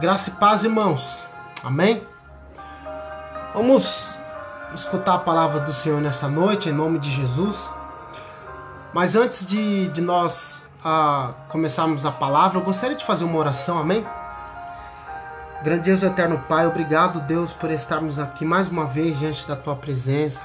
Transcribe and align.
Graça 0.00 0.30
e 0.30 0.32
paz, 0.32 0.64
irmãos. 0.64 1.26
Amém? 1.62 2.02
Vamos 3.52 4.18
escutar 4.74 5.16
a 5.16 5.18
palavra 5.18 5.60
do 5.60 5.74
Senhor 5.74 6.00
nessa 6.00 6.26
noite, 6.26 6.70
em 6.70 6.72
nome 6.72 6.98
de 6.98 7.10
Jesus. 7.10 7.68
Mas 8.94 9.14
antes 9.14 9.46
de, 9.46 9.90
de 9.90 10.00
nós 10.00 10.66
ah, 10.82 11.34
começarmos 11.50 12.06
a 12.06 12.10
palavra, 12.10 12.58
eu 12.58 12.62
gostaria 12.62 12.96
de 12.96 13.04
fazer 13.04 13.24
uma 13.24 13.38
oração, 13.38 13.78
amém? 13.78 14.06
Grandioso 15.62 16.06
Eterno 16.06 16.42
Pai, 16.48 16.66
obrigado, 16.66 17.20
Deus, 17.20 17.52
por 17.52 17.70
estarmos 17.70 18.18
aqui 18.18 18.42
mais 18.42 18.70
uma 18.70 18.86
vez 18.86 19.18
diante 19.18 19.46
da 19.46 19.54
Tua 19.54 19.76
presença. 19.76 20.40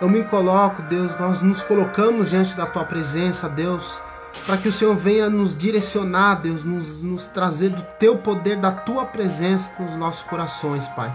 Eu 0.00 0.08
me 0.08 0.22
coloco, 0.22 0.82
Deus, 0.82 1.18
nós 1.18 1.42
nos 1.42 1.64
colocamos 1.64 2.30
diante 2.30 2.56
da 2.56 2.66
Tua 2.66 2.84
presença, 2.84 3.48
Deus, 3.48 4.00
para 4.44 4.56
que 4.56 4.68
o 4.68 4.72
Senhor 4.72 4.94
venha 4.96 5.30
nos 5.30 5.56
direcionar, 5.56 6.36
Deus, 6.36 6.64
nos, 6.64 7.00
nos 7.00 7.26
trazer 7.26 7.70
do 7.70 7.82
Teu 7.98 8.18
poder, 8.18 8.56
da 8.56 8.70
Tua 8.70 9.04
presença 9.04 9.72
nos 9.82 9.96
nossos 9.96 10.22
corações, 10.22 10.86
Pai. 10.88 11.12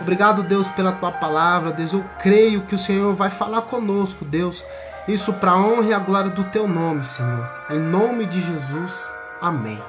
Obrigado, 0.00 0.42
Deus, 0.42 0.68
pela 0.70 0.92
Tua 0.92 1.12
palavra, 1.12 1.72
Deus. 1.72 1.92
Eu 1.92 2.04
creio 2.18 2.62
que 2.62 2.74
o 2.74 2.78
Senhor 2.78 3.14
vai 3.14 3.30
falar 3.30 3.62
conosco, 3.62 4.24
Deus. 4.24 4.64
Isso 5.08 5.32
para 5.32 5.56
honra 5.56 5.86
e 5.88 5.92
a 5.92 5.98
glória 5.98 6.30
do 6.30 6.44
Teu 6.44 6.68
nome, 6.68 7.04
Senhor. 7.04 7.48
Em 7.68 7.78
nome 7.78 8.26
de 8.26 8.40
Jesus. 8.40 9.10
Amém. 9.40 9.82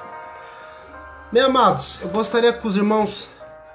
Meus 1.30 1.46
amados, 1.46 2.00
eu 2.02 2.08
gostaria 2.08 2.52
que 2.52 2.66
os 2.66 2.76
irmãos 2.76 3.30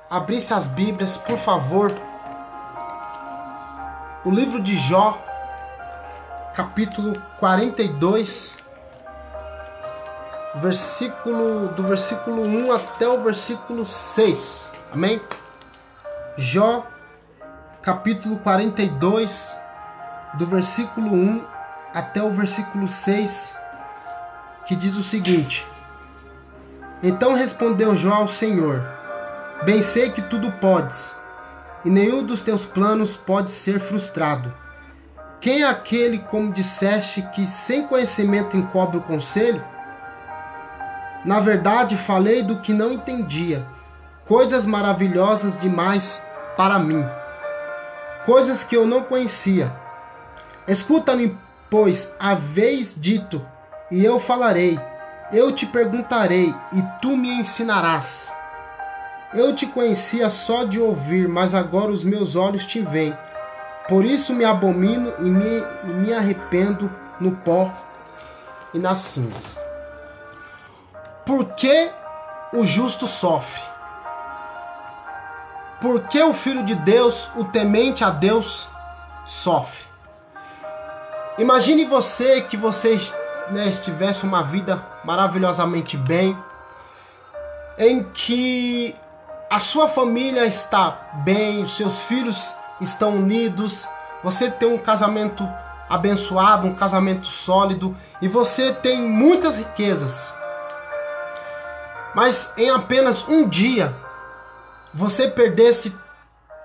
abrissem 0.09 0.55
as 0.55 0.67
Bíblias, 0.67 1.17
por 1.17 1.37
favor. 1.39 1.91
O 4.23 4.29
livro 4.29 4.61
de 4.61 4.77
Jó, 4.77 5.19
capítulo 6.53 7.21
42, 7.39 8.57
versículo 10.61 11.69
do 11.69 11.83
versículo 11.83 12.43
1 12.43 12.71
até 12.71 13.07
o 13.07 13.21
versículo 13.21 13.85
6. 13.85 14.71
Amém? 14.91 15.21
Jó, 16.37 16.85
capítulo 17.81 18.37
42, 18.39 19.55
do 20.35 20.45
versículo 20.45 21.13
1 21.13 21.43
até 21.93 22.21
o 22.21 22.31
versículo 22.31 22.87
6, 22.87 23.57
que 24.65 24.75
diz 24.75 24.97
o 24.97 25.03
seguinte: 25.03 25.65
Então 27.03 27.33
respondeu 27.33 27.95
Jó 27.95 28.13
ao 28.13 28.27
Senhor: 28.27 28.83
Bem 29.63 29.83
sei 29.83 30.11
que 30.11 30.21
tudo 30.21 30.51
podes, 30.53 31.15
e 31.85 31.89
nenhum 31.89 32.23
dos 32.23 32.41
teus 32.41 32.65
planos 32.65 33.15
pode 33.15 33.51
ser 33.51 33.79
frustrado. 33.79 34.53
Quem 35.39 35.61
é 35.61 35.67
aquele, 35.67 36.19
como 36.19 36.51
disseste, 36.51 37.21
que 37.33 37.45
sem 37.45 37.85
conhecimento 37.85 38.57
encobre 38.57 38.97
o 38.97 39.03
conselho? 39.03 39.63
Na 41.27 41.41
verdade, 41.41 41.97
falei 41.97 42.41
do 42.41 42.59
que 42.59 42.71
não 42.71 42.93
entendia, 42.93 43.67
coisas 44.25 44.65
maravilhosas 44.65 45.59
demais 45.59 46.23
para 46.55 46.79
mim, 46.79 47.05
coisas 48.25 48.63
que 48.63 48.77
eu 48.77 48.87
não 48.87 49.03
conhecia. 49.03 49.69
Escuta-me, 50.65 51.37
pois, 51.69 52.15
haveis 52.17 52.95
dito, 52.97 53.45
e 53.91 54.05
eu 54.05 54.21
falarei. 54.21 54.79
Eu 55.29 55.51
te 55.51 55.65
perguntarei, 55.65 56.55
e 56.71 56.81
tu 57.01 57.17
me 57.17 57.29
ensinarás. 57.41 58.33
Eu 59.33 59.53
te 59.53 59.65
conhecia 59.65 60.29
só 60.29 60.63
de 60.63 60.79
ouvir, 60.79 61.27
mas 61.27 61.53
agora 61.53 61.91
os 61.91 62.05
meus 62.05 62.37
olhos 62.37 62.65
te 62.65 62.79
veem. 62.79 63.13
Por 63.89 64.05
isso 64.05 64.33
me 64.33 64.45
abomino 64.45 65.11
e 65.19 65.23
me, 65.23 65.61
e 65.83 65.87
me 65.87 66.13
arrependo 66.13 66.89
no 67.19 67.33
pó 67.35 67.69
e 68.73 68.79
nas 68.79 68.99
cinzas. 68.99 69.66
Por 71.27 71.43
que 71.55 71.91
o 72.53 72.65
justo 72.65 73.05
sofre? 73.05 73.61
Por 75.81 76.07
que 76.07 76.23
o 76.23 76.33
filho 76.33 76.63
de 76.63 76.73
Deus, 76.73 77.29
o 77.35 77.43
temente 77.43 78.01
a 78.01 78.09
Deus, 78.09 78.69
sofre? 79.25 79.85
Imagine 81.37 81.83
você 81.83 82.41
que 82.41 82.55
você 82.55 82.97
né, 83.51 83.67
estivesse 83.67 84.23
uma 84.23 84.41
vida 84.41 84.81
maravilhosamente 85.03 85.97
bem, 85.97 86.37
em 87.77 88.05
que 88.05 88.95
a 89.49 89.59
sua 89.59 89.89
família 89.89 90.45
está 90.45 91.09
bem, 91.25 91.61
os 91.61 91.75
seus 91.75 92.01
filhos 92.03 92.55
estão 92.79 93.17
unidos, 93.17 93.85
você 94.23 94.49
tem 94.49 94.69
um 94.69 94.77
casamento 94.77 95.45
abençoado, 95.89 96.67
um 96.67 96.73
casamento 96.73 97.27
sólido 97.27 97.95
e 98.21 98.29
você 98.29 98.71
tem 98.71 99.01
muitas 99.01 99.57
riquezas. 99.57 100.36
Mas 102.17 102.51
em 102.57 102.71
apenas 102.71 103.27
um 103.27 103.47
dia 103.47 103.95
você 104.91 105.27
perdesse 105.27 105.95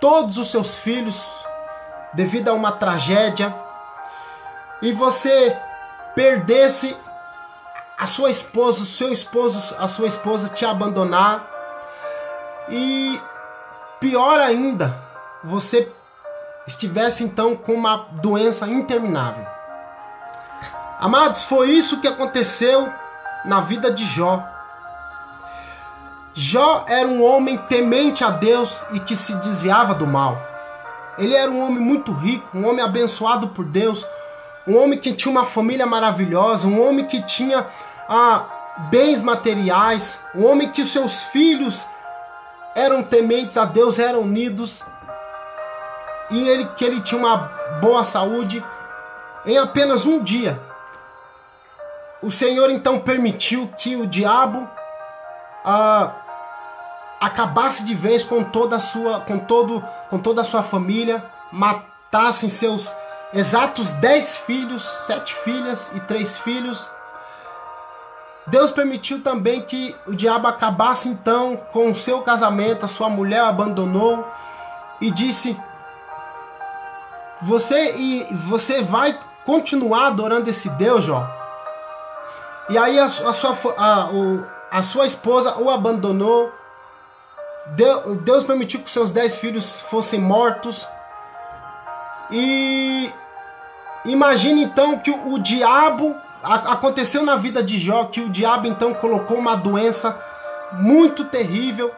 todos 0.01 0.39
os 0.39 0.51
seus 0.51 0.79
filhos 0.79 1.45
devido 2.15 2.49
a 2.49 2.55
uma 2.55 2.73
tragédia 2.73 3.55
e 4.81 4.93
você 4.95 5.55
perdesse 6.15 6.97
a 7.99 8.07
sua 8.07 8.31
esposa, 8.31 8.81
o 8.81 8.87
seu 8.87 9.13
esposo, 9.13 9.77
a 9.79 9.89
sua 9.89 10.09
esposa 10.09 10.49
te 10.49 10.65
abandonar 10.65 11.47
e 12.71 13.21
pior 14.01 14.41
ainda, 14.41 14.99
você 15.45 15.93
estivesse 16.67 17.25
então 17.25 17.55
com 17.55 17.75
uma 17.75 18.09
doença 18.23 18.67
interminável. 18.67 19.47
Amados, 20.99 21.43
foi 21.43 21.73
isso 21.73 22.01
que 22.01 22.09
aconteceu 22.09 22.91
na 23.45 23.61
vida 23.61 23.93
de 23.93 24.07
Jó. 24.07 24.52
Jó 26.35 26.85
era 26.89 27.07
um 27.07 27.23
homem 27.23 27.59
temente 27.69 28.25
a 28.25 28.31
Deus 28.31 28.87
e 28.93 29.01
que 29.01 29.17
se 29.17 29.35
desviava 29.37 29.95
do 29.95 30.07
mal. 30.07 30.41
Ele 31.19 31.35
era 31.35 31.51
um 31.51 31.63
homem 31.63 31.79
muito 31.79 32.11
rico, 32.13 32.57
um 32.57 32.67
homem 32.67 32.83
abençoado 32.83 33.49
por 33.49 33.67
Deus, 33.67 34.07
um 34.67 34.77
homem 34.77 34.99
que 34.99 35.13
tinha 35.13 35.31
uma 35.31 35.45
família 35.45 35.87
maravilhosa, 35.87 36.67
um 36.67 36.83
homem 36.83 37.07
que 37.07 37.23
tinha 37.23 37.67
ah, 38.09 38.47
bens 38.91 39.23
materiais, 39.23 40.23
um 40.35 40.47
homem 40.47 40.73
que 40.73 40.87
seus 40.87 41.23
filhos 41.25 41.87
eram 42.75 43.03
tementes 43.03 43.59
a 43.59 43.67
Deus, 43.67 43.99
eram 43.99 44.21
unidos 44.21 44.87
e 46.31 46.49
ele 46.49 46.67
que 46.77 46.85
ele 46.85 47.03
tinha 47.03 47.19
uma 47.19 47.37
boa 47.81 48.05
saúde. 48.07 48.65
Em 49.45 49.59
apenas 49.59 50.07
um 50.07 50.23
dia, 50.23 50.59
o 52.23 52.31
Senhor 52.31 52.71
então 52.71 53.01
permitiu 53.01 53.69
que 53.77 53.97
o 53.97 54.07
diabo 54.07 54.67
ah, 55.65 56.13
acabasse 57.23 57.85
de 57.85 57.95
vez 57.95 58.25
com 58.25 58.43
toda 58.43 58.77
a 58.77 58.81
sua, 58.81 59.21
com 59.21 59.39
todo, 59.39 59.81
com 60.11 60.19
toda 60.19 60.43
a 60.43 60.45
sua 60.45 60.65
família, 60.65 61.25
matassem 61.53 62.51
seus 62.51 62.93
exatos 63.33 63.93
dez 63.93 64.37
filhos, 64.37 64.83
sete 64.83 65.33
filhas 65.33 65.93
e 65.95 66.01
três 66.01 66.37
filhos. 66.37 66.91
Deus 68.49 68.73
permitiu 68.73 69.23
também 69.23 69.63
que 69.63 69.95
o 70.05 70.17
diabo 70.17 70.49
acabasse 70.49 71.09
então 71.09 71.57
com 71.73 71.93
o 71.93 71.97
seu 71.97 72.23
casamento, 72.23 72.85
a 72.85 72.89
sua 72.89 73.09
mulher 73.09 73.45
abandonou 73.45 74.27
e 75.01 75.09
disse: 75.13 75.57
"Você 77.43 77.95
e 77.99 78.27
você 78.49 78.83
vai 78.83 79.17
continuar 79.47 80.09
adorando 80.09 80.51
esse 80.51 80.69
Deus, 80.71 81.05
Jó?" 81.05 81.25
E 82.69 82.77
aí 82.77 82.99
a, 82.99 83.05
a 83.05 83.09
sua 83.09 83.57
a, 83.79 84.09
a 84.73 84.83
sua 84.83 85.07
esposa 85.07 85.57
o 85.59 85.71
abandonou 85.71 86.53
Deus 87.67 88.45
permitiu 88.45 88.81
que 88.81 88.91
seus 88.91 89.11
dez 89.11 89.39
filhos 89.39 89.81
fossem 89.83 90.21
mortos. 90.21 90.89
E 92.31 93.11
imagine 94.05 94.65
então 94.65 94.99
que 94.99 95.11
o, 95.11 95.39
diabo 95.39 96.17
aconteceu 96.43 97.23
na 97.23 97.37
vida 97.37 97.63
de 97.63 97.79
Jó 97.79 98.07
que 98.07 98.21
o 98.21 98.31
diabo 98.31 98.67
então 98.67 98.93
colocou 98.95 99.39
uma 99.39 99.55
doença 99.55 100.21
muito 100.73 101.25
terrível. 101.25 101.93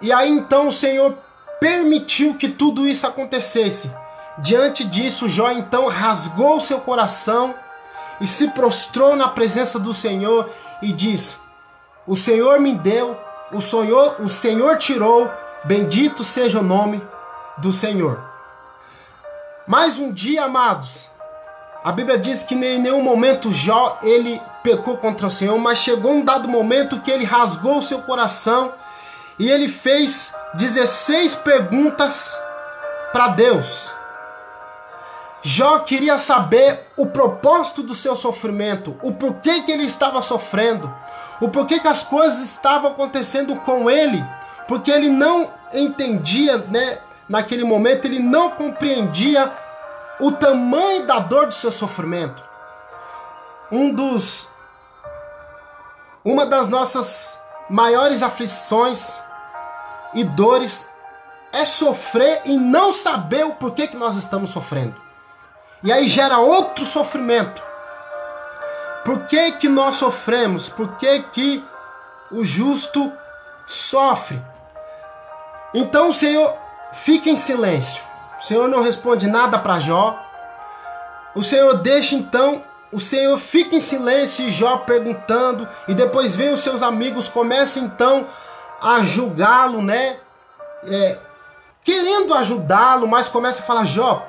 E 0.00 0.12
aí 0.12 0.30
então 0.30 0.68
o 0.68 0.72
Senhor 0.72 1.16
permitiu 1.60 2.34
que 2.34 2.48
tudo 2.48 2.88
isso 2.88 3.06
acontecesse. 3.06 3.94
Diante 4.38 4.82
disso, 4.82 5.28
Jó 5.28 5.50
então 5.50 5.86
rasgou 5.86 6.60
seu 6.60 6.80
coração 6.80 7.54
e 8.20 8.26
se 8.26 8.48
prostrou 8.48 9.14
na 9.14 9.28
presença 9.28 9.78
do 9.78 9.94
Senhor 9.94 10.50
e 10.82 10.92
diz: 10.92 11.40
O 12.06 12.16
Senhor 12.16 12.60
me 12.60 12.74
deu 12.74 13.16
o 13.54 13.60
Senhor, 13.60 14.16
o 14.20 14.28
Senhor 14.28 14.76
tirou, 14.78 15.30
bendito 15.64 16.24
seja 16.24 16.58
o 16.58 16.62
nome 16.62 17.02
do 17.58 17.72
Senhor. 17.72 18.20
Mais 19.66 19.98
um 19.98 20.12
dia, 20.12 20.44
amados, 20.44 21.08
a 21.82 21.92
Bíblia 21.92 22.18
diz 22.18 22.42
que 22.42 22.54
em 22.54 22.80
nenhum 22.80 23.02
momento 23.02 23.52
Jó 23.52 23.98
ele 24.02 24.42
pecou 24.62 24.96
contra 24.96 25.26
o 25.26 25.30
Senhor, 25.30 25.58
mas 25.58 25.78
chegou 25.78 26.12
um 26.12 26.24
dado 26.24 26.48
momento 26.48 27.00
que 27.00 27.10
ele 27.10 27.24
rasgou 27.24 27.80
seu 27.80 28.02
coração 28.02 28.72
e 29.38 29.48
ele 29.48 29.68
fez 29.68 30.34
16 30.54 31.36
perguntas 31.36 32.36
para 33.12 33.28
Deus. 33.28 33.92
Jó 35.42 35.80
queria 35.80 36.18
saber 36.18 36.88
o 36.96 37.06
propósito 37.06 37.82
do 37.82 37.94
seu 37.94 38.16
sofrimento, 38.16 38.96
o 39.02 39.12
porquê 39.12 39.60
que 39.62 39.70
ele 39.70 39.84
estava 39.84 40.22
sofrendo, 40.22 40.92
o 41.44 41.50
porquê 41.50 41.78
que 41.78 41.88
as 41.88 42.02
coisas 42.02 42.40
estavam 42.40 42.92
acontecendo 42.92 43.54
com 43.56 43.90
ele, 43.90 44.24
porque 44.66 44.90
ele 44.90 45.10
não 45.10 45.50
entendia, 45.72 46.56
né, 46.56 46.98
naquele 47.28 47.64
momento, 47.64 48.06
ele 48.06 48.18
não 48.18 48.50
compreendia 48.50 49.52
o 50.18 50.32
tamanho 50.32 51.06
da 51.06 51.18
dor 51.18 51.46
do 51.46 51.54
seu 51.54 51.70
sofrimento. 51.70 52.42
Um 53.70 53.92
dos 53.92 54.48
uma 56.24 56.46
das 56.46 56.70
nossas 56.70 57.38
maiores 57.68 58.22
aflições 58.22 59.20
e 60.14 60.24
dores 60.24 60.88
é 61.52 61.66
sofrer 61.66 62.40
e 62.46 62.56
não 62.56 62.90
saber 62.90 63.44
o 63.44 63.56
porquê 63.56 63.86
que 63.86 63.96
nós 63.96 64.16
estamos 64.16 64.50
sofrendo. 64.50 64.94
E 65.82 65.92
aí 65.92 66.08
gera 66.08 66.38
outro 66.38 66.86
sofrimento. 66.86 67.62
Por 69.04 69.26
que, 69.26 69.52
que 69.52 69.68
nós 69.68 69.96
sofremos? 69.96 70.68
Por 70.68 70.96
que, 70.96 71.20
que 71.24 71.64
o 72.30 72.44
justo 72.44 73.12
sofre? 73.66 74.42
Então 75.74 76.08
o 76.08 76.14
Senhor 76.14 76.56
fica 76.92 77.28
em 77.28 77.36
silêncio. 77.36 78.02
O 78.40 78.44
Senhor 78.44 78.68
não 78.68 78.82
responde 78.82 79.26
nada 79.26 79.58
para 79.58 79.80
Jó. 79.80 80.18
O 81.34 81.42
Senhor 81.42 81.74
deixa 81.74 82.14
então, 82.14 82.62
o 82.92 83.00
Senhor 83.00 83.38
fica 83.38 83.74
em 83.74 83.80
silêncio 83.80 84.46
e 84.46 84.52
Jó 84.52 84.78
perguntando, 84.78 85.68
e 85.88 85.94
depois 85.94 86.36
vem 86.36 86.52
os 86.52 86.60
seus 86.60 86.80
amigos, 86.80 87.26
começa 87.26 87.80
então 87.80 88.26
a 88.80 89.02
julgá-lo, 89.02 89.82
né? 89.82 90.18
É, 90.84 91.18
querendo 91.82 92.32
ajudá-lo, 92.32 93.08
mas 93.08 93.28
começa 93.28 93.62
a 93.62 93.66
falar: 93.66 93.84
Jó, 93.84 94.24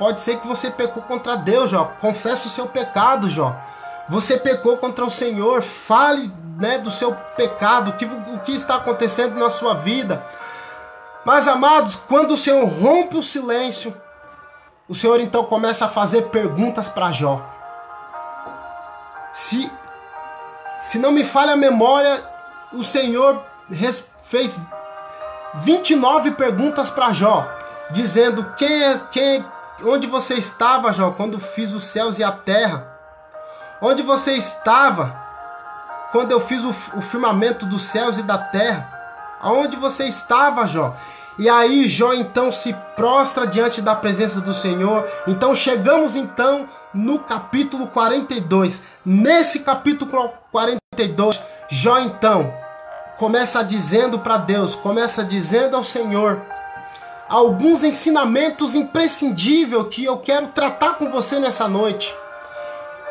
Pode 0.00 0.22
ser 0.22 0.38
que 0.38 0.48
você 0.48 0.70
pecou 0.70 1.02
contra 1.02 1.36
Deus, 1.36 1.70
Jó. 1.70 1.92
Confessa 2.00 2.48
o 2.48 2.50
seu 2.50 2.64
pecado, 2.64 3.28
Jó. 3.28 3.54
Você 4.10 4.36
pecou 4.36 4.76
contra 4.76 5.04
o 5.04 5.10
Senhor. 5.10 5.62
Fale 5.62 6.30
né, 6.58 6.78
do 6.78 6.90
seu 6.90 7.14
pecado, 7.36 7.94
que, 7.94 8.04
o 8.04 8.40
que 8.40 8.52
está 8.52 8.76
acontecendo 8.76 9.38
na 9.38 9.50
sua 9.50 9.74
vida. 9.74 10.24
Mas, 11.24 11.48
amados, 11.48 11.96
quando 11.96 12.32
o 12.32 12.36
Senhor 12.36 12.64
rompe 12.66 13.16
o 13.16 13.22
silêncio, 13.22 13.94
o 14.88 14.94
Senhor 14.94 15.20
então 15.20 15.44
começa 15.44 15.86
a 15.86 15.88
fazer 15.88 16.28
perguntas 16.28 16.88
para 16.88 17.12
Jó. 17.12 17.40
Se, 19.32 19.70
se 20.82 20.98
não 20.98 21.12
me 21.12 21.24
falha 21.24 21.52
a 21.52 21.56
memória, 21.56 22.22
o 22.72 22.82
Senhor 22.82 23.42
fez 24.24 24.60
29 25.54 26.32
perguntas 26.32 26.90
para 26.90 27.12
Jó, 27.12 27.48
dizendo 27.90 28.54
quem 28.56 28.82
é, 28.82 29.00
quem, 29.12 29.44
Onde 29.82 30.06
você 30.06 30.34
estava, 30.34 30.92
Jó, 30.92 31.12
quando 31.12 31.40
fiz 31.40 31.72
os 31.72 31.84
céus 31.84 32.18
e 32.18 32.24
a 32.24 32.30
terra? 32.30 32.99
Onde 33.82 34.02
você 34.02 34.32
estava 34.34 35.16
quando 36.12 36.32
eu 36.32 36.40
fiz 36.40 36.62
o, 36.62 36.74
o 36.94 37.00
firmamento 37.00 37.64
dos 37.64 37.84
céus 37.84 38.18
e 38.18 38.22
da 38.22 38.36
terra? 38.36 38.92
Aonde 39.40 39.76
você 39.76 40.04
estava, 40.04 40.66
Jó? 40.66 40.94
E 41.38 41.48
aí 41.48 41.88
Jó 41.88 42.12
então 42.12 42.52
se 42.52 42.74
prostra 42.94 43.46
diante 43.46 43.80
da 43.80 43.94
presença 43.94 44.40
do 44.40 44.52
Senhor. 44.52 45.08
Então 45.26 45.54
chegamos 45.56 46.14
então 46.14 46.68
no 46.92 47.20
capítulo 47.20 47.86
42. 47.86 48.82
Nesse 49.04 49.60
capítulo 49.60 50.10
42, 50.52 51.40
Jó 51.70 51.98
então 52.00 52.52
começa 53.16 53.62
dizendo 53.64 54.18
para 54.18 54.36
Deus, 54.36 54.74
começa 54.74 55.24
dizendo 55.24 55.76
ao 55.76 55.84
Senhor 55.84 56.42
alguns 57.28 57.82
ensinamentos 57.84 58.74
imprescindíveis 58.74 59.86
que 59.88 60.04
eu 60.04 60.18
quero 60.18 60.48
tratar 60.48 60.96
com 60.96 61.10
você 61.10 61.38
nessa 61.38 61.66
noite. 61.66 62.14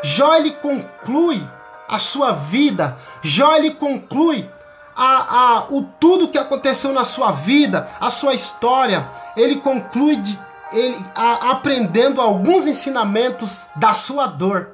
Jó 0.02 0.34
ele 0.36 0.52
conclui 0.52 1.46
a 1.88 2.00
sua 2.00 2.32
vida, 2.32 2.98
Jó 3.22 3.56
ele 3.56 3.72
conclui 3.72 4.50
a, 4.96 5.38
a, 5.38 5.66
o 5.70 5.84
tudo 6.00 6.28
que 6.28 6.38
aconteceu 6.38 6.92
na 6.94 7.06
sua 7.06 7.32
vida, 7.32 7.90
a 8.00 8.12
sua 8.12 8.34
história, 8.34 9.10
ele 9.36 9.58
conclui 9.58 10.18
de, 10.18 10.38
ele, 10.72 10.98
a, 11.16 11.52
aprendendo 11.52 12.22
alguns 12.22 12.68
ensinamentos 12.68 13.64
da 13.76 13.94
sua 13.94 14.28
dor. 14.28 14.72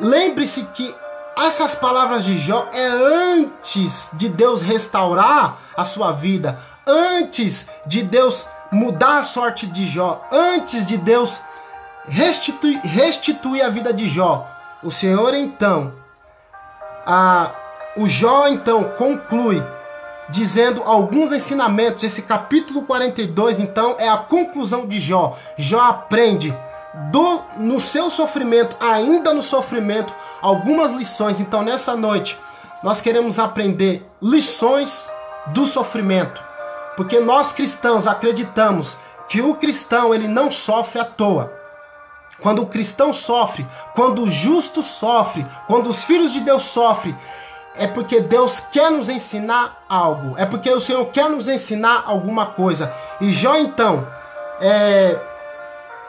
Lembre-se 0.00 0.64
que 0.74 0.94
essas 1.36 1.74
palavras 1.74 2.24
de 2.24 2.38
Jó 2.38 2.66
é 2.72 2.86
antes 2.86 4.10
de 4.14 4.28
Deus 4.28 4.62
restaurar 4.62 5.58
a 5.76 5.84
sua 5.84 6.12
vida, 6.12 6.58
antes 6.86 7.68
de 7.86 8.02
Deus 8.02 8.46
mudar 8.72 9.18
a 9.18 9.24
sorte 9.24 9.66
de 9.66 9.86
Jó, 9.86 10.26
antes 10.30 10.86
de 10.86 10.96
Deus 10.96 11.40
restituir, 12.10 12.80
restituir 12.82 13.62
a 13.62 13.70
vida 13.70 13.92
de 13.92 14.08
Jó. 14.08 14.46
O 14.82 14.90
Senhor 14.90 15.32
então, 15.32 15.94
a, 17.06 17.52
o 17.96 18.08
Jó 18.08 18.48
então 18.48 18.84
conclui 18.98 19.62
dizendo 20.28 20.82
alguns 20.84 21.32
ensinamentos. 21.32 22.02
Esse 22.02 22.22
capítulo 22.22 22.82
42 22.82 23.60
então 23.60 23.96
é 23.98 24.08
a 24.08 24.16
conclusão 24.16 24.86
de 24.86 25.00
Jó. 25.00 25.38
Jó 25.56 25.80
aprende 25.80 26.54
do, 27.12 27.40
no 27.56 27.80
seu 27.80 28.10
sofrimento, 28.10 28.76
ainda 28.80 29.32
no 29.32 29.42
sofrimento, 29.42 30.12
algumas 30.42 30.92
lições. 30.92 31.40
Então 31.40 31.62
nessa 31.62 31.96
noite 31.96 32.38
nós 32.82 33.00
queremos 33.00 33.38
aprender 33.38 34.04
lições 34.20 35.10
do 35.48 35.66
sofrimento. 35.66 36.42
Porque 36.96 37.20
nós 37.20 37.52
cristãos 37.52 38.06
acreditamos 38.06 38.98
que 39.28 39.40
o 39.40 39.54
cristão 39.54 40.12
ele 40.12 40.26
não 40.26 40.50
sofre 40.50 40.98
à 40.98 41.04
toa. 41.04 41.59
Quando 42.42 42.62
o 42.62 42.66
cristão 42.66 43.12
sofre, 43.12 43.66
quando 43.94 44.22
o 44.22 44.30
justo 44.30 44.82
sofre, 44.82 45.46
quando 45.66 45.88
os 45.88 46.04
filhos 46.04 46.32
de 46.32 46.40
Deus 46.40 46.64
sofrem, 46.64 47.16
é 47.74 47.86
porque 47.86 48.20
Deus 48.20 48.60
quer 48.60 48.90
nos 48.90 49.08
ensinar 49.08 49.84
algo, 49.88 50.36
é 50.36 50.44
porque 50.44 50.70
o 50.70 50.80
Senhor 50.80 51.04
quer 51.06 51.28
nos 51.30 51.48
ensinar 51.48 52.04
alguma 52.06 52.46
coisa. 52.46 52.92
E 53.20 53.30
Jó, 53.30 53.56
então, 53.56 54.06
é, 54.60 55.18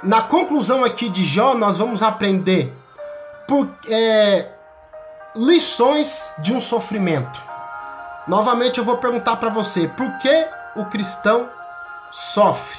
na 0.04 0.22
conclusão 0.22 0.84
aqui 0.84 1.10
de 1.10 1.24
Jó, 1.26 1.54
nós 1.54 1.78
vamos 1.78 2.02
aprender 2.02 2.74
por, 3.48 3.70
é, 3.88 4.50
lições 5.36 6.32
de 6.40 6.54
um 6.54 6.60
sofrimento. 6.60 7.40
Novamente 8.28 8.78
eu 8.78 8.86
vou 8.86 8.98
perguntar 8.98 9.36
para 9.38 9.50
você, 9.50 9.88
por 9.88 10.18
que 10.20 10.48
o 10.76 10.86
cristão 10.86 11.50
sofre? 12.12 12.78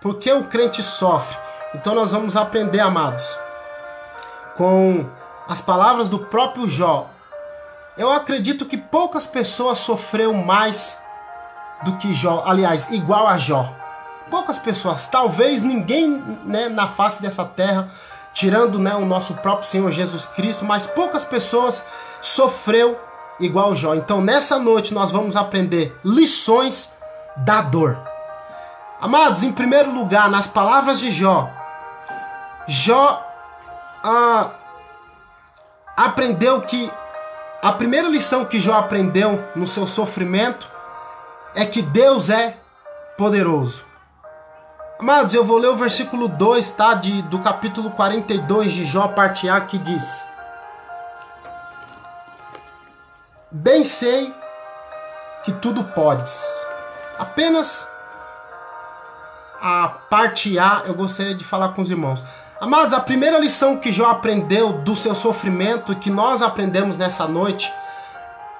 Por 0.00 0.18
que 0.18 0.32
o 0.32 0.44
crente 0.44 0.82
sofre? 0.82 1.45
Então 1.76 1.94
nós 1.94 2.10
vamos 2.10 2.36
aprender, 2.36 2.80
amados, 2.80 3.38
com 4.56 5.04
as 5.46 5.60
palavras 5.60 6.08
do 6.08 6.18
próprio 6.18 6.66
Jó. 6.66 7.10
Eu 7.98 8.10
acredito 8.10 8.64
que 8.64 8.78
poucas 8.78 9.26
pessoas 9.26 9.78
sofreram 9.80 10.32
mais 10.32 10.98
do 11.84 11.98
que 11.98 12.14
Jó, 12.14 12.42
aliás, 12.46 12.90
igual 12.90 13.28
a 13.28 13.36
Jó. 13.36 13.70
Poucas 14.30 14.58
pessoas, 14.58 15.06
talvez 15.08 15.62
ninguém 15.62 16.08
né, 16.44 16.70
na 16.70 16.88
face 16.88 17.20
dessa 17.20 17.44
terra, 17.44 17.90
tirando 18.32 18.78
né, 18.78 18.94
o 18.94 19.04
nosso 19.04 19.34
próprio 19.34 19.68
Senhor 19.68 19.90
Jesus 19.90 20.26
Cristo, 20.28 20.64
mas 20.64 20.86
poucas 20.86 21.26
pessoas 21.26 21.84
sofreu 22.22 22.98
igual 23.38 23.76
Jó. 23.76 23.94
Então 23.94 24.22
nessa 24.22 24.58
noite 24.58 24.94
nós 24.94 25.10
vamos 25.10 25.36
aprender 25.36 25.94
lições 26.02 26.96
da 27.36 27.60
dor. 27.60 27.98
Amados, 28.98 29.42
em 29.42 29.52
primeiro 29.52 29.92
lugar, 29.92 30.30
nas 30.30 30.46
palavras 30.46 30.98
de 30.98 31.12
Jó, 31.12 31.50
Jó 32.68 33.24
ah, 34.02 34.50
aprendeu 35.96 36.60
que 36.62 36.90
a 37.62 37.72
primeira 37.72 38.08
lição 38.08 38.44
que 38.44 38.60
Jó 38.60 38.74
aprendeu 38.74 39.42
no 39.54 39.66
seu 39.66 39.86
sofrimento 39.86 40.66
é 41.54 41.64
que 41.64 41.82
Deus 41.82 42.28
é 42.28 42.56
poderoso. 43.16 43.84
Amados, 44.98 45.34
eu 45.34 45.44
vou 45.44 45.58
ler 45.58 45.68
o 45.68 45.76
versículo 45.76 46.28
2, 46.28 46.70
tá? 46.72 46.94
De, 46.94 47.22
do 47.22 47.40
capítulo 47.40 47.90
42 47.90 48.72
de 48.72 48.84
Jó, 48.84 49.08
parte 49.08 49.48
A, 49.48 49.60
que 49.60 49.78
diz: 49.78 50.24
Bem 53.50 53.84
sei 53.84 54.34
que 55.44 55.52
tudo 55.52 55.84
podes 55.84 56.66
Apenas 57.18 57.90
a 59.60 59.88
parte 60.10 60.58
A 60.58 60.82
eu 60.84 60.94
gostaria 60.94 61.34
de 61.34 61.44
falar 61.44 61.70
com 61.70 61.80
os 61.80 61.90
irmãos. 61.90 62.22
Amados, 62.60 62.94
a 62.94 63.00
primeira 63.00 63.38
lição 63.38 63.76
que 63.76 63.92
Jó 63.92 64.06
aprendeu 64.06 64.72
do 64.72 64.96
seu 64.96 65.14
sofrimento 65.14 65.92
e 65.92 65.96
que 65.96 66.10
nós 66.10 66.40
aprendemos 66.40 66.96
nessa 66.96 67.26
noite, 67.28 67.72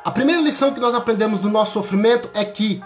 a 0.05 0.11
primeira 0.11 0.41
lição 0.41 0.73
que 0.73 0.81
nós 0.81 0.95
aprendemos 0.95 1.41
do 1.41 1.49
nosso 1.49 1.73
sofrimento 1.73 2.29
é 2.35 2.45
que 2.45 2.83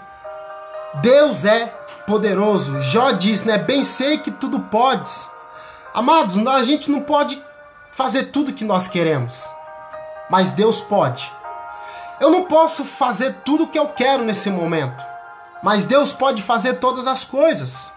Deus 0.95 1.45
é 1.45 1.67
poderoso. 2.07 2.81
Jó 2.81 3.11
diz, 3.11 3.43
né? 3.43 3.57
Bem 3.57 3.83
sei 3.83 4.19
que 4.19 4.31
tudo 4.31 4.59
podes. 4.59 5.29
Amados, 5.93 6.37
a 6.47 6.63
gente 6.63 6.89
não 6.89 7.01
pode 7.01 7.41
fazer 7.91 8.25
tudo 8.25 8.53
que 8.53 8.63
nós 8.63 8.87
queremos, 8.87 9.45
mas 10.29 10.51
Deus 10.51 10.81
pode. 10.81 11.31
Eu 12.19 12.29
não 12.29 12.45
posso 12.45 12.85
fazer 12.85 13.35
tudo 13.43 13.65
o 13.65 13.67
que 13.67 13.77
eu 13.77 13.89
quero 13.89 14.23
nesse 14.23 14.49
momento 14.49 15.11
mas 15.61 15.85
Deus 15.85 16.11
pode 16.11 16.41
fazer 16.41 16.75
todas 16.75 17.07
as 17.07 17.23
coisas. 17.23 17.93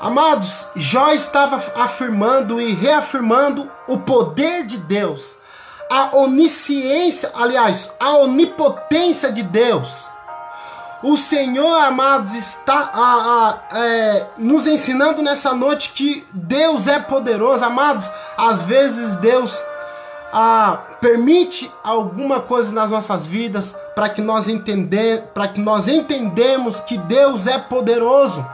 Amados, 0.00 0.68
Jó 0.76 1.10
estava 1.10 1.60
afirmando 1.74 2.60
e 2.60 2.72
reafirmando 2.72 3.68
o 3.88 3.98
poder 3.98 4.64
de 4.64 4.76
Deus, 4.76 5.36
a 5.90 6.16
onisciência, 6.16 7.32
aliás, 7.34 7.92
a 7.98 8.16
onipotência 8.18 9.32
de 9.32 9.42
Deus. 9.42 10.08
O 11.02 11.16
Senhor, 11.16 11.78
amados, 11.80 12.34
está 12.34 12.90
a, 12.92 13.60
a, 13.72 13.78
é, 13.78 14.26
nos 14.36 14.66
ensinando 14.66 15.22
nessa 15.22 15.52
noite 15.52 15.92
que 15.92 16.24
Deus 16.32 16.86
é 16.86 16.98
poderoso, 16.98 17.64
amados. 17.64 18.10
Às 18.36 18.62
vezes 18.62 19.16
Deus 19.16 19.60
a, 20.32 20.78
permite 21.00 21.72
alguma 21.82 22.40
coisa 22.40 22.72
nas 22.72 22.90
nossas 22.90 23.26
vidas 23.26 23.76
para 23.94 24.08
que 24.08 24.20
nós 24.20 24.48
entender, 24.48 25.22
para 25.34 25.48
que 25.48 25.60
nós 25.60 25.88
entendemos 25.88 26.80
que 26.80 26.98
Deus 26.98 27.46
é 27.46 27.58
poderoso. 27.58 28.44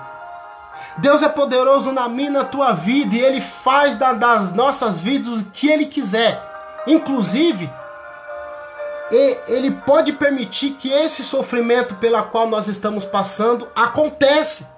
Deus 0.98 1.22
é 1.22 1.28
poderoso 1.28 1.92
na 1.92 2.08
minha, 2.08 2.30
na 2.30 2.44
tua 2.44 2.72
vida 2.72 3.16
e 3.16 3.20
Ele 3.20 3.40
faz 3.40 3.98
da, 3.98 4.12
das 4.12 4.52
nossas 4.52 5.00
vidas 5.00 5.40
o 5.40 5.50
que 5.50 5.68
Ele 5.68 5.86
quiser. 5.86 6.40
Inclusive, 6.86 7.70
Ele 9.48 9.70
pode 9.70 10.12
permitir 10.12 10.72
que 10.72 10.90
esse 10.90 11.22
sofrimento 11.22 11.96
pela 11.96 12.22
qual 12.22 12.48
nós 12.48 12.68
estamos 12.68 13.04
passando 13.04 13.68
acontece. 13.74 14.72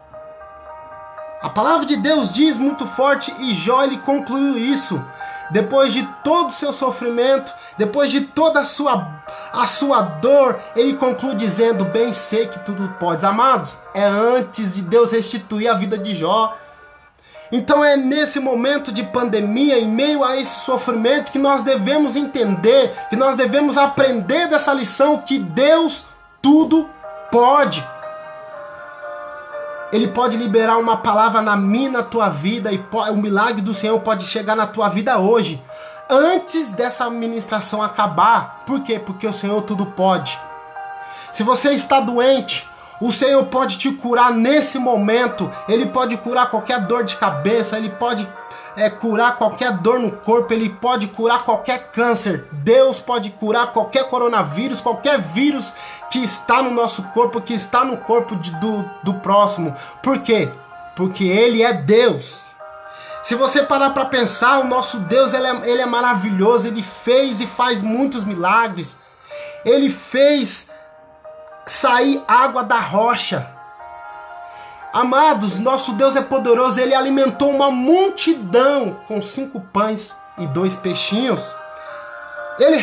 A 1.43 1.51
palavra 1.51 1.85
de 1.85 1.97
Deus 1.97 2.33
diz 2.33 2.57
muito 2.57 2.87
forte 2.87 3.33
e 3.39 3.55
Jó 3.55 3.85
ele 3.85 3.99
concluiu 3.99 4.57
isso 4.57 5.05
depois 5.51 5.93
de 5.93 6.03
todo 6.25 6.49
o 6.49 6.53
seu 6.53 6.73
sofrimento, 6.73 7.53
depois 7.79 8.11
de 8.11 8.23
toda 8.23 8.61
a 8.61 8.65
sua, 8.65 9.23
a 9.53 9.67
sua 9.67 10.03
dor, 10.03 10.59
ele 10.75 10.95
conclui 10.95 11.35
dizendo: 11.35 11.85
Bem 11.85 12.13
sei 12.13 12.47
que 12.49 12.59
tudo 12.61 12.95
podes. 12.99 13.25
Amados, 13.25 13.81
é 13.95 14.05
antes 14.05 14.75
de 14.75 14.83
Deus 14.83 15.11
restituir 15.11 15.69
a 15.69 15.75
vida 15.75 15.97
de 15.97 16.17
Jó. 16.17 16.57
Então 17.51 17.85
é 17.85 17.97
nesse 17.97 18.41
momento 18.41 18.91
de 18.91 19.05
pandemia, 19.05 19.79
em 19.79 19.89
meio 19.89 20.25
a 20.25 20.37
esse 20.37 20.65
sofrimento, 20.65 21.31
que 21.31 21.39
nós 21.39 21.63
devemos 21.63 22.17
entender, 22.17 22.93
que 23.09 23.17
nós 23.17 23.37
devemos 23.37 23.77
aprender 23.77 24.49
dessa 24.49 24.73
lição 24.73 25.19
que 25.19 25.39
Deus 25.39 26.07
tudo 26.43 26.91
pode. 27.31 27.87
Ele 29.93 30.09
pode 30.09 30.37
liberar 30.37 30.79
uma 30.79 30.97
palavra 30.97 31.41
na 31.41 31.57
minha, 31.57 31.91
na 31.91 32.03
tua 32.03 32.29
vida, 32.29 32.73
e 32.73 32.85
o 33.11 33.17
milagre 33.17 33.63
do 33.63 33.75
Senhor 33.75 33.99
pode 34.01 34.25
chegar 34.25 34.57
na 34.57 34.67
tua 34.67 34.89
vida 34.89 35.19
hoje, 35.19 35.63
antes 36.11 36.73
dessa 36.73 37.09
ministração 37.09 37.83
acabar. 37.83 38.63
Por 38.67 38.81
quê? 38.83 38.99
Porque 38.99 39.27
o 39.27 39.33
Senhor 39.33 39.63
tudo 39.63 39.87
pode. 39.87 40.39
Se 41.33 41.43
você 41.43 41.71
está 41.71 42.01
doente, 42.01 42.69
o 43.01 43.13
Senhor 43.13 43.45
pode 43.47 43.79
te 43.79 43.91
curar 43.93 44.33
nesse 44.33 44.79
momento. 44.79 45.51
Ele 45.69 45.87
pode 45.87 46.17
curar 46.17 46.51
qualquer 46.51 46.81
dor 46.87 47.05
de 47.05 47.17
cabeça, 47.17 47.77
ele 47.77 47.91
pode 47.91 48.27
é, 48.77 48.91
curar 48.91 49.37
qualquer 49.37 49.73
dor 49.79 49.99
no 49.99 50.13
corpo, 50.13 50.53
ele 50.53 50.71
pode 50.71 51.07
curar 51.09 51.45
qualquer 51.45 51.91
câncer. 51.91 52.47
Deus 52.53 52.99
pode 52.99 53.31
curar 53.31 53.73
qualquer 53.73 54.09
coronavírus, 54.09 54.81
qualquer 54.81 55.21
vírus 55.21 55.75
que 56.11 56.23
está 56.23 56.63
no 56.63 56.71
nosso 56.71 57.03
corpo, 57.09 57.41
que 57.41 57.55
está 57.55 57.85
no 57.85 57.99
corpo 57.99 58.37
de, 58.37 58.51
do, 58.61 58.85
do 59.03 59.15
próximo. 59.15 59.75
Por 60.03 60.21
quê? 60.21 60.49
Porque 60.95 61.25
Ele 61.25 61.63
é 61.63 61.73
Deus. 61.73 62.55
Se 63.23 63.35
você 63.35 63.63
parar 63.65 63.91
para 63.91 64.05
pensar, 64.05 64.61
o 64.61 64.69
nosso 64.69 65.01
Deus 65.01 65.35
ele 65.35 65.49
é, 65.49 65.69
ele 65.69 65.83
é 65.83 65.87
maravilhoso, 65.87 66.69
ele 66.69 66.81
fez 66.81 67.41
e 67.41 67.47
faz 67.47 67.83
muitos 67.83 68.25
milagres. 68.25 68.97
Ele 69.65 69.91
fez 69.91 70.71
sair 71.67 72.23
água 72.27 72.63
da 72.63 72.79
rocha. 72.79 73.51
Amados, 74.93 75.59
nosso 75.59 75.93
Deus 75.93 76.17
é 76.17 76.23
poderoso, 76.23 76.81
ele 76.81 76.95
alimentou 76.95 77.51
uma 77.51 77.71
multidão 77.71 78.97
com 79.07 79.21
cinco 79.21 79.61
pães 79.61 80.17
e 80.39 80.47
dois 80.47 80.77
peixinhos. 80.77 81.55
Ele, 82.59 82.83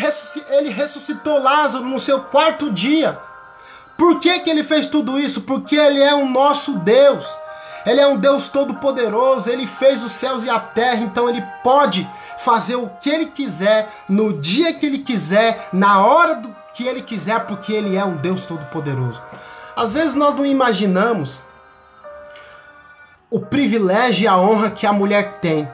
ele 0.50 0.70
ressuscitou 0.70 1.42
Lázaro 1.42 1.86
no 1.86 2.00
seu 2.00 2.22
quarto 2.22 2.72
dia. 2.72 3.20
Por 3.98 4.20
que, 4.20 4.40
que 4.42 4.50
ele 4.50 4.64
fez 4.64 4.88
tudo 4.88 5.20
isso? 5.20 5.42
Porque 5.42 5.76
ele 5.76 6.02
é 6.02 6.14
o 6.14 6.28
nosso 6.28 6.74
Deus. 6.74 7.36
Ele 7.86 8.00
é 8.00 8.08
um 8.08 8.18
Deus 8.18 8.50
todo-poderoso, 8.50 9.50
ele 9.50 9.68
fez 9.68 10.04
os 10.04 10.14
céus 10.14 10.46
e 10.46 10.50
a 10.50 10.60
terra, 10.60 11.02
então 11.02 11.28
ele 11.28 11.44
pode 11.64 12.10
fazer 12.38 12.76
o 12.76 12.90
que 13.02 13.10
ele 13.10 13.26
quiser, 13.26 13.90
no 14.08 14.40
dia 14.40 14.74
que 14.74 14.86
ele 14.86 15.00
quiser, 15.00 15.68
na 15.74 16.06
hora 16.06 16.36
do 16.36 16.63
que 16.74 16.88
ele 16.88 17.02
quiser, 17.02 17.46
porque 17.46 17.72
ele 17.72 17.96
é 17.96 18.04
um 18.04 18.18
Deus 18.18 18.46
todo-poderoso. 18.46 19.22
Às 19.76 19.94
vezes 19.94 20.16
nós 20.16 20.36
não 20.36 20.46
imaginamos 20.46 21.40
o 23.30 23.40
privilégio 23.40 24.24
e 24.24 24.28
a 24.28 24.38
honra 24.38 24.70
que 24.70 24.86
a 24.86 24.94
mulher 24.94 25.40
tem. 25.40 25.68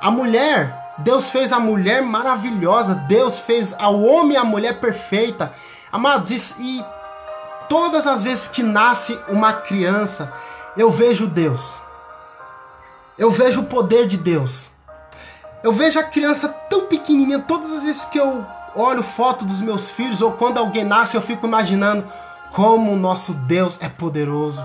A 0.00 0.10
mulher 0.10 0.80
Deus 1.00 1.30
fez 1.30 1.50
a 1.52 1.58
mulher 1.58 2.02
maravilhosa, 2.02 2.94
Deus 2.94 3.38
fez 3.38 3.74
ao 3.78 4.02
homem 4.02 4.36
a 4.36 4.44
mulher 4.44 4.80
perfeita. 4.80 5.52
Amados, 5.90 6.30
e, 6.58 6.84
todas 7.68 8.06
as 8.06 8.22
vezes 8.22 8.48
que 8.48 8.62
nasce 8.62 9.18
uma 9.28 9.52
criança, 9.52 10.32
eu 10.76 10.90
vejo 10.90 11.26
Deus. 11.26 11.80
Eu 13.16 13.30
vejo 13.30 13.60
o 13.60 13.66
poder 13.66 14.06
de 14.06 14.16
Deus. 14.16 14.70
Eu 15.62 15.72
vejo 15.72 15.98
a 15.98 16.02
criança 16.02 16.48
tão 16.48 16.86
pequenininha, 16.86 17.40
todas 17.40 17.72
as 17.72 17.82
vezes 17.82 18.04
que 18.06 18.18
eu 18.18 18.44
olho 18.74 19.02
foto 19.02 19.44
dos 19.44 19.60
meus 19.60 19.90
filhos 19.90 20.20
ou 20.20 20.32
quando 20.32 20.58
alguém 20.58 20.84
nasce, 20.84 21.16
eu 21.16 21.22
fico 21.22 21.46
imaginando 21.46 22.04
como 22.52 22.92
o 22.92 22.96
nosso 22.96 23.32
Deus 23.32 23.80
é 23.80 23.88
poderoso 23.88 24.62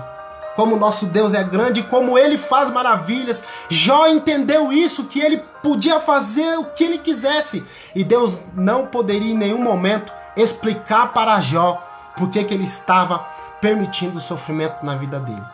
como 0.56 0.74
nosso 0.76 1.04
Deus 1.06 1.34
é 1.34 1.44
grande, 1.44 1.82
como 1.82 2.18
ele 2.18 2.38
faz 2.38 2.72
maravilhas. 2.72 3.44
Jó 3.68 4.08
entendeu 4.08 4.72
isso, 4.72 5.04
que 5.04 5.20
ele 5.20 5.44
podia 5.62 6.00
fazer 6.00 6.58
o 6.58 6.64
que 6.64 6.82
ele 6.82 6.98
quisesse. 6.98 7.64
E 7.94 8.02
Deus 8.02 8.42
não 8.54 8.86
poderia 8.86 9.32
em 9.32 9.36
nenhum 9.36 9.62
momento 9.62 10.12
explicar 10.34 11.12
para 11.12 11.40
Jó 11.42 11.82
por 12.16 12.30
que, 12.30 12.38
ele 12.38 12.64
estava 12.64 13.18
permitindo 13.60 14.16
o 14.16 14.22
sofrimento 14.22 14.84
na 14.84 14.96
vida 14.96 15.20
dele. 15.20 15.44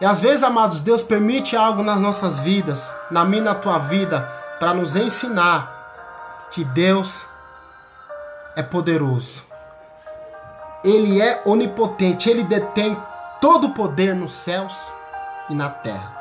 E 0.00 0.04
às 0.04 0.20
vezes, 0.20 0.42
amados, 0.42 0.80
Deus 0.80 1.02
permite 1.02 1.54
algo 1.54 1.82
nas 1.82 2.00
nossas 2.00 2.38
vidas, 2.38 2.94
na 3.10 3.24
minha 3.24 3.42
na 3.42 3.54
tua 3.54 3.78
vida, 3.78 4.22
para 4.58 4.72
nos 4.72 4.96
ensinar 4.96 6.48
que 6.50 6.64
Deus 6.64 7.26
é 8.56 8.62
poderoso. 8.62 9.42
Ele 10.82 11.20
é 11.20 11.42
onipotente, 11.44 12.28
ele 12.28 12.44
detém 12.44 12.96
todo 13.40 13.68
o 13.68 13.70
poder 13.70 14.14
nos 14.14 14.32
céus 14.32 14.92
e 15.48 15.54
na 15.54 15.68
terra. 15.68 16.14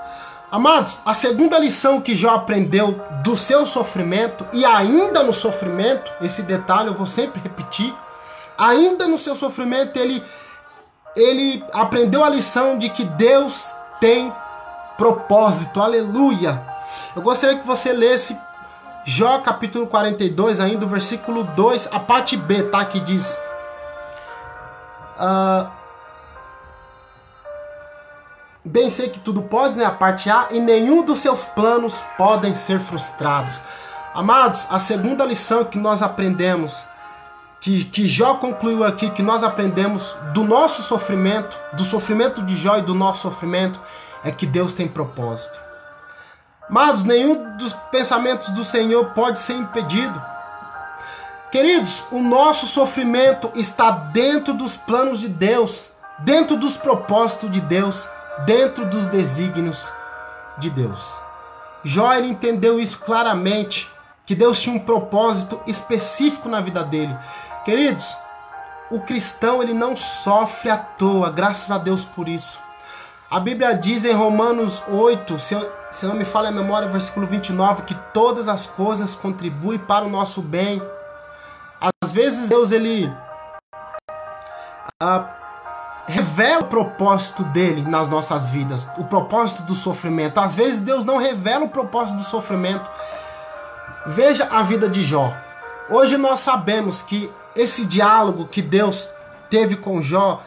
Amados, 0.51 0.99
a 1.03 1.13
segunda 1.13 1.57
lição 1.57 1.99
que 1.99 2.15
Jó 2.15 2.29
aprendeu 2.29 3.01
do 3.23 3.35
seu 3.35 3.65
sofrimento, 3.65 4.45
e 4.53 4.63
ainda 4.63 5.23
no 5.23 5.33
sofrimento, 5.33 6.11
esse 6.21 6.43
detalhe 6.43 6.89
eu 6.89 6.93
vou 6.93 7.07
sempre 7.07 7.41
repetir, 7.41 7.93
ainda 8.57 9.07
no 9.07 9.17
seu 9.17 9.35
sofrimento 9.35 9.97
ele, 9.97 10.23
ele 11.15 11.63
aprendeu 11.73 12.23
a 12.23 12.29
lição 12.29 12.77
de 12.77 12.89
que 12.89 13.03
Deus 13.03 13.75
tem 13.99 14.31
propósito, 14.95 15.81
aleluia. 15.81 16.61
Eu 17.15 17.21
gostaria 17.21 17.57
que 17.57 17.65
você 17.65 17.91
lesse 17.91 18.39
Jó 19.05 19.39
capítulo 19.39 19.87
42, 19.87 20.59
ainda 20.59 20.85
o 20.85 20.89
versículo 20.89 21.43
2, 21.43 21.89
a 21.91 21.99
parte 21.99 22.37
B, 22.37 22.63
tá? 22.63 22.85
Que 22.85 22.99
diz. 22.99 23.37
Uh, 25.17 25.67
Bem 28.65 28.89
sei 28.89 29.09
que 29.09 29.19
tudo 29.19 29.41
pode, 29.41 29.77
né? 29.77 29.83
A 29.83 29.91
parte 29.91 30.29
A, 30.29 30.47
e 30.51 30.59
nenhum 30.59 31.03
dos 31.03 31.19
seus 31.19 31.43
planos 31.43 32.01
podem 32.17 32.55
ser 32.55 32.79
frustrados. 32.79 33.61
Amados, 34.13 34.67
a 34.71 34.79
segunda 34.79 35.25
lição 35.25 35.65
que 35.65 35.77
nós 35.77 36.01
aprendemos, 36.01 36.85
que, 37.59 37.83
que 37.83 38.07
Jó 38.07 38.35
concluiu 38.35 38.85
aqui, 38.85 39.09
que 39.09 39.21
nós 39.21 39.43
aprendemos 39.43 40.15
do 40.33 40.45
nosso 40.45 40.81
sofrimento, 40.81 41.57
do 41.73 41.83
sofrimento 41.83 42.41
de 42.41 42.55
Jó 42.55 42.77
e 42.77 42.81
do 42.81 42.95
nosso 42.95 43.23
sofrimento, 43.23 43.81
é 44.23 44.31
que 44.31 44.45
Deus 44.45 44.73
tem 44.73 44.87
propósito. 44.87 45.59
Mas 46.73 47.03
nenhum 47.03 47.55
dos 47.55 47.71
pensamentos 47.91 48.49
do 48.49 48.65
Senhor 48.65 49.11
pode 49.11 49.37
ser 49.37 49.53
impedido. 49.53 50.19
Queridos, 51.51 52.03
o 52.09 52.17
nosso 52.17 52.65
sofrimento 52.65 53.51
está 53.53 53.91
dentro 53.91 54.55
dos 54.55 54.75
planos 54.75 55.19
de 55.19 55.27
Deus, 55.27 55.91
dentro 56.17 56.57
dos 56.57 56.75
propósitos 56.75 57.51
de 57.51 57.61
Deus 57.61 58.09
dentro 58.47 58.87
dos 58.87 59.07
desígnios 59.07 59.93
de 60.57 60.71
Deus. 60.71 61.15
Jó 61.83 62.17
entendeu 62.17 62.79
isso 62.79 62.97
claramente, 63.01 63.87
que 64.25 64.33
Deus 64.33 64.59
tinha 64.59 64.75
um 64.75 64.79
propósito 64.79 65.61
específico 65.67 66.49
na 66.49 66.59
vida 66.59 66.83
dele. 66.83 67.15
Queridos, 67.65 68.17
o 68.89 68.99
cristão 68.99 69.61
ele 69.61 69.75
não 69.75 69.95
sofre 69.95 70.71
à 70.71 70.77
toa, 70.77 71.29
graças 71.29 71.69
a 71.69 71.77
Deus 71.77 72.03
por 72.03 72.27
isso. 72.27 72.59
A 73.33 73.39
Bíblia 73.39 73.75
diz 73.75 74.05
em 74.05 74.13
Romanos 74.13 74.83
8, 74.87 75.39
se, 75.39 75.55
se 75.91 76.05
não 76.05 76.13
me 76.13 76.23
falha 76.23 76.49
a 76.49 76.51
memória, 76.51 76.87
versículo 76.87 77.25
29, 77.25 77.81
que 77.81 77.95
todas 78.13 78.47
as 78.47 78.67
coisas 78.67 79.15
contribuem 79.15 79.79
para 79.79 80.05
o 80.05 80.09
nosso 80.09 80.39
bem. 80.39 80.79
Às 82.03 82.11
vezes 82.11 82.47
Deus 82.47 82.71
ele 82.71 83.11
ah, 85.01 85.25
revela 86.05 86.61
o 86.61 86.67
propósito 86.67 87.43
dele 87.45 87.81
nas 87.81 88.07
nossas 88.07 88.49
vidas, 88.49 88.87
o 88.99 89.05
propósito 89.05 89.63
do 89.63 89.73
sofrimento. 89.73 90.39
Às 90.39 90.53
vezes 90.53 90.81
Deus 90.81 91.03
não 91.03 91.17
revela 91.17 91.65
o 91.65 91.69
propósito 91.69 92.17
do 92.17 92.23
sofrimento. 92.23 92.87
Veja 94.05 94.47
a 94.51 94.61
vida 94.61 94.87
de 94.87 95.03
Jó. 95.03 95.35
Hoje 95.89 96.17
nós 96.17 96.39
sabemos 96.41 97.01
que 97.01 97.33
esse 97.55 97.83
diálogo 97.83 98.45
que 98.45 98.61
Deus 98.61 99.09
teve 99.49 99.75
com 99.75 100.03
Jó, 100.03 100.43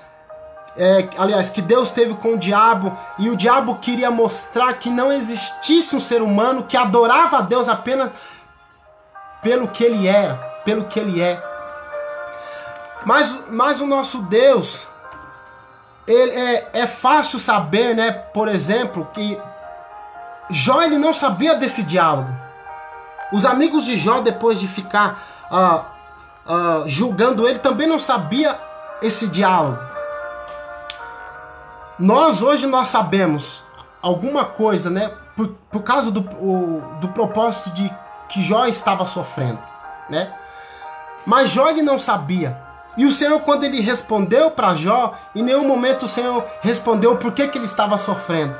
é, 0.78 1.08
aliás, 1.16 1.48
que 1.48 1.62
Deus 1.62 1.90
teve 1.90 2.14
com 2.14 2.34
o 2.34 2.38
diabo, 2.38 2.96
e 3.18 3.30
o 3.30 3.36
diabo 3.36 3.76
queria 3.76 4.10
mostrar 4.10 4.74
que 4.74 4.90
não 4.90 5.10
existisse 5.10 5.96
um 5.96 6.00
ser 6.00 6.20
humano 6.20 6.64
que 6.64 6.76
adorava 6.76 7.38
a 7.38 7.40
Deus 7.40 7.68
apenas 7.68 8.10
pelo 9.42 9.68
que 9.68 9.82
ele 9.82 10.06
era, 10.06 10.34
pelo 10.64 10.84
que 10.84 10.98
ele 10.98 11.20
é. 11.20 11.42
Mas, 13.04 13.44
mas 13.48 13.80
o 13.80 13.86
nosso 13.86 14.22
Deus, 14.22 14.88
ele 16.06 16.32
é, 16.32 16.70
é 16.72 16.86
fácil 16.86 17.38
saber, 17.38 17.94
né? 17.94 18.10
Por 18.10 18.48
exemplo, 18.48 19.08
que 19.14 19.40
Jó 20.50 20.82
ele 20.82 20.98
não 20.98 21.14
sabia 21.14 21.54
desse 21.54 21.82
diálogo. 21.82 22.28
Os 23.32 23.44
amigos 23.44 23.84
de 23.84 23.96
Jó, 23.96 24.20
depois 24.20 24.58
de 24.58 24.68
ficar 24.68 25.22
uh, 25.50 26.52
uh, 26.52 26.88
julgando 26.88 27.46
ele, 27.46 27.58
também 27.58 27.86
não 27.86 27.98
sabia 27.98 28.58
esse 29.00 29.26
diálogo. 29.26 29.95
Nós 31.98 32.42
hoje 32.42 32.66
nós 32.66 32.88
sabemos 32.88 33.66
alguma 34.02 34.44
coisa, 34.44 34.90
né? 34.90 35.10
Por, 35.34 35.48
por 35.70 35.82
causa 35.82 36.10
do, 36.10 36.20
o, 36.20 36.82
do 37.00 37.08
propósito 37.08 37.70
de 37.70 37.90
que 38.28 38.42
Jó 38.42 38.66
estava 38.66 39.06
sofrendo, 39.06 39.58
né? 40.10 40.32
Mas 41.24 41.50
Jó 41.50 41.68
ele 41.68 41.82
não 41.82 41.98
sabia. 41.98 42.56
E 42.96 43.04
o 43.04 43.12
Senhor, 43.12 43.40
quando 43.40 43.64
ele 43.64 43.80
respondeu 43.80 44.50
para 44.50 44.74
Jó, 44.74 45.14
em 45.34 45.42
nenhum 45.42 45.66
momento 45.66 46.04
o 46.04 46.08
Senhor 46.08 46.44
respondeu 46.60 47.16
por 47.16 47.32
que, 47.32 47.48
que 47.48 47.58
ele 47.58 47.66
estava 47.66 47.98
sofrendo. 47.98 48.56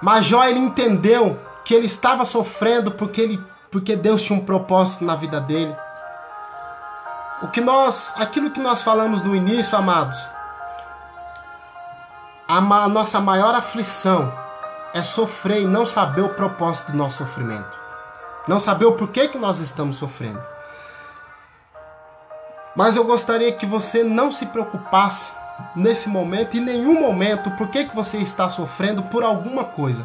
Mas 0.00 0.26
Jó 0.26 0.44
ele 0.44 0.58
entendeu 0.58 1.38
que 1.64 1.74
ele 1.74 1.86
estava 1.86 2.24
sofrendo 2.24 2.90
porque, 2.90 3.20
ele, 3.20 3.44
porque 3.70 3.96
Deus 3.96 4.22
tinha 4.22 4.38
um 4.38 4.44
propósito 4.44 5.04
na 5.04 5.14
vida 5.14 5.40
dele. 5.40 5.74
O 7.42 7.48
que 7.48 7.60
nós, 7.60 8.14
aquilo 8.18 8.50
que 8.50 8.60
nós 8.60 8.82
falamos 8.82 9.22
no 9.22 9.34
início, 9.34 9.76
amados, 9.76 10.28
a, 12.50 12.88
nossa 12.88 13.20
maior 13.20 13.54
aflição 13.54 14.32
é 14.92 15.04
sofrer 15.04 15.62
e 15.62 15.66
não 15.66 15.86
saber 15.86 16.22
o 16.22 16.30
propósito 16.30 16.90
do 16.90 16.98
nosso 16.98 17.18
sofrimento. 17.18 17.78
Não 18.48 18.58
saber 18.58 18.86
o 18.86 18.96
porquê 18.96 19.28
que 19.28 19.38
nós 19.38 19.60
estamos 19.60 19.96
sofrendo. 19.96 20.42
Mas 22.74 22.96
eu 22.96 23.04
gostaria 23.04 23.52
que 23.52 23.64
você 23.64 24.02
não 24.02 24.32
se 24.32 24.46
preocupasse 24.46 25.32
nesse 25.76 26.08
momento, 26.08 26.56
em 26.56 26.60
nenhum 26.60 27.00
momento, 27.00 27.52
por 27.52 27.68
que, 27.68 27.84
que 27.84 27.94
você 27.94 28.18
está 28.18 28.50
sofrendo 28.50 29.04
por 29.04 29.22
alguma 29.22 29.64
coisa. 29.64 30.04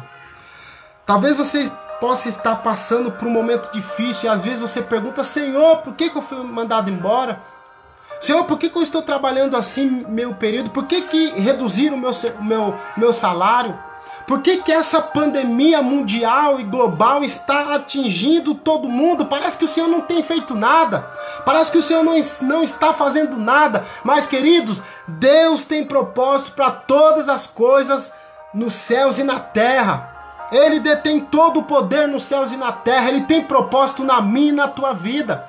Talvez 1.04 1.36
você 1.36 1.68
possa 2.00 2.28
estar 2.28 2.56
passando 2.56 3.10
por 3.10 3.26
um 3.26 3.30
momento 3.30 3.72
difícil 3.72 4.26
e 4.26 4.32
às 4.32 4.44
vezes 4.44 4.60
você 4.60 4.82
pergunta: 4.82 5.24
Senhor, 5.24 5.78
por 5.78 5.94
que 5.94 6.12
eu 6.14 6.22
fui 6.22 6.38
mandado 6.44 6.90
embora? 6.90 7.40
Senhor, 8.20 8.44
por 8.44 8.58
que, 8.58 8.68
que 8.68 8.76
eu 8.78 8.82
estou 8.82 9.02
trabalhando 9.02 9.56
assim 9.56 10.04
meu 10.08 10.34
período? 10.34 10.70
Por 10.70 10.86
que, 10.86 11.02
que 11.02 11.40
reduziram 11.40 11.96
o 11.96 12.00
meu, 12.00 12.12
meu, 12.40 12.74
meu 12.96 13.12
salário? 13.12 13.78
Por 14.26 14.42
que, 14.42 14.56
que 14.56 14.72
essa 14.72 15.00
pandemia 15.00 15.80
mundial 15.80 16.58
e 16.58 16.64
global 16.64 17.22
está 17.22 17.74
atingindo 17.76 18.56
todo 18.56 18.88
mundo? 18.88 19.26
Parece 19.26 19.56
que 19.56 19.64
o 19.64 19.68
Senhor 19.68 19.88
não 19.88 20.00
tem 20.00 20.20
feito 20.20 20.52
nada. 20.52 21.08
Parece 21.44 21.70
que 21.70 21.78
o 21.78 21.82
Senhor 21.82 22.02
não, 22.02 22.14
não 22.42 22.62
está 22.62 22.92
fazendo 22.92 23.36
nada. 23.36 23.84
Mas, 24.02 24.26
queridos, 24.26 24.82
Deus 25.06 25.64
tem 25.64 25.84
propósito 25.84 26.52
para 26.52 26.72
todas 26.72 27.28
as 27.28 27.46
coisas 27.46 28.12
nos 28.52 28.74
céus 28.74 29.18
e 29.18 29.22
na 29.22 29.38
terra. 29.38 30.12
Ele 30.50 30.80
detém 30.80 31.20
todo 31.20 31.60
o 31.60 31.64
poder 31.64 32.08
nos 32.08 32.24
céus 32.24 32.50
e 32.50 32.56
na 32.56 32.72
terra. 32.72 33.08
Ele 33.08 33.22
tem 33.22 33.44
propósito 33.44 34.02
na 34.02 34.20
minha 34.20 34.48
e 34.48 34.56
na 34.56 34.66
tua 34.66 34.92
vida. 34.92 35.48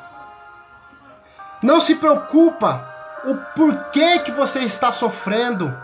Não 1.62 1.82
se 1.82 1.96
preocupa 1.96 2.88
o 3.26 3.36
porquê 3.56 4.20
que 4.20 4.32
você 4.32 4.60
está 4.62 4.92
sofrendo 4.92 5.76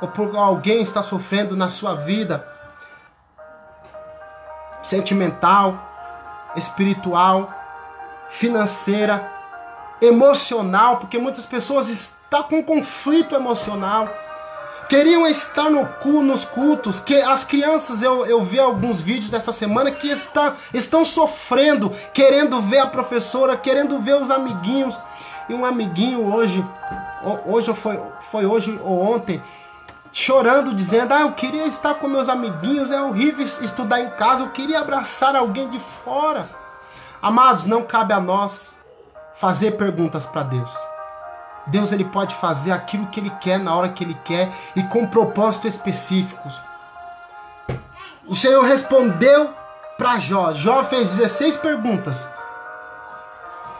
ou 0.00 0.08
por 0.08 0.36
alguém 0.36 0.82
está 0.82 1.02
sofrendo 1.02 1.56
na 1.56 1.70
sua 1.70 1.94
vida 1.94 2.46
sentimental, 4.82 5.78
espiritual, 6.54 7.52
financeira, 8.30 9.32
emocional, 10.00 10.98
porque 10.98 11.18
muitas 11.18 11.46
pessoas 11.46 11.88
estão 11.88 12.44
com 12.44 12.62
conflito 12.62 13.34
emocional. 13.34 14.08
Queriam 14.88 15.26
estar 15.26 15.68
no 15.68 15.84
cu, 15.84 16.22
nos 16.22 16.44
cultos, 16.44 17.00
que 17.00 17.20
as 17.20 17.42
crianças, 17.42 18.02
eu, 18.02 18.24
eu 18.24 18.44
vi 18.44 18.58
alguns 18.58 19.00
vídeos 19.00 19.32
dessa 19.32 19.52
semana 19.52 19.90
que 19.90 20.08
está, 20.08 20.54
estão 20.72 21.04
sofrendo, 21.04 21.90
querendo 22.14 22.62
ver 22.62 22.78
a 22.78 22.86
professora, 22.86 23.56
querendo 23.56 23.98
ver 23.98 24.14
os 24.14 24.30
amiguinhos. 24.30 25.00
E 25.48 25.54
um 25.54 25.64
amiguinho 25.64 26.32
hoje, 26.32 26.64
hoje 27.46 27.74
foi, 27.74 28.00
foi 28.30 28.46
hoje 28.46 28.80
ou 28.84 29.00
ontem, 29.00 29.42
chorando, 30.12 30.72
dizendo: 30.72 31.12
Ah, 31.12 31.22
eu 31.22 31.32
queria 31.32 31.66
estar 31.66 31.94
com 31.94 32.06
meus 32.06 32.28
amiguinhos, 32.28 32.92
é 32.92 33.00
horrível 33.00 33.44
estudar 33.44 34.00
em 34.00 34.10
casa, 34.10 34.44
eu 34.44 34.50
queria 34.50 34.80
abraçar 34.80 35.34
alguém 35.34 35.68
de 35.68 35.80
fora. 36.04 36.48
Amados, 37.20 37.64
não 37.64 37.82
cabe 37.82 38.12
a 38.12 38.20
nós 38.20 38.76
fazer 39.34 39.72
perguntas 39.72 40.26
para 40.26 40.44
Deus. 40.44 40.95
Deus 41.66 41.92
ele 41.92 42.04
pode 42.04 42.34
fazer 42.36 42.70
aquilo 42.70 43.06
que 43.06 43.18
ele 43.18 43.30
quer 43.40 43.58
na 43.58 43.74
hora 43.74 43.88
que 43.88 44.04
ele 44.04 44.16
quer 44.24 44.50
e 44.74 44.82
com 44.84 45.06
propósitos 45.06 45.74
específicos. 45.74 46.58
O 48.26 48.36
Senhor 48.36 48.62
respondeu 48.64 49.52
para 49.96 50.18
Jó. 50.18 50.52
Jó 50.52 50.84
fez 50.84 51.16
16 51.16 51.56
perguntas. 51.58 52.26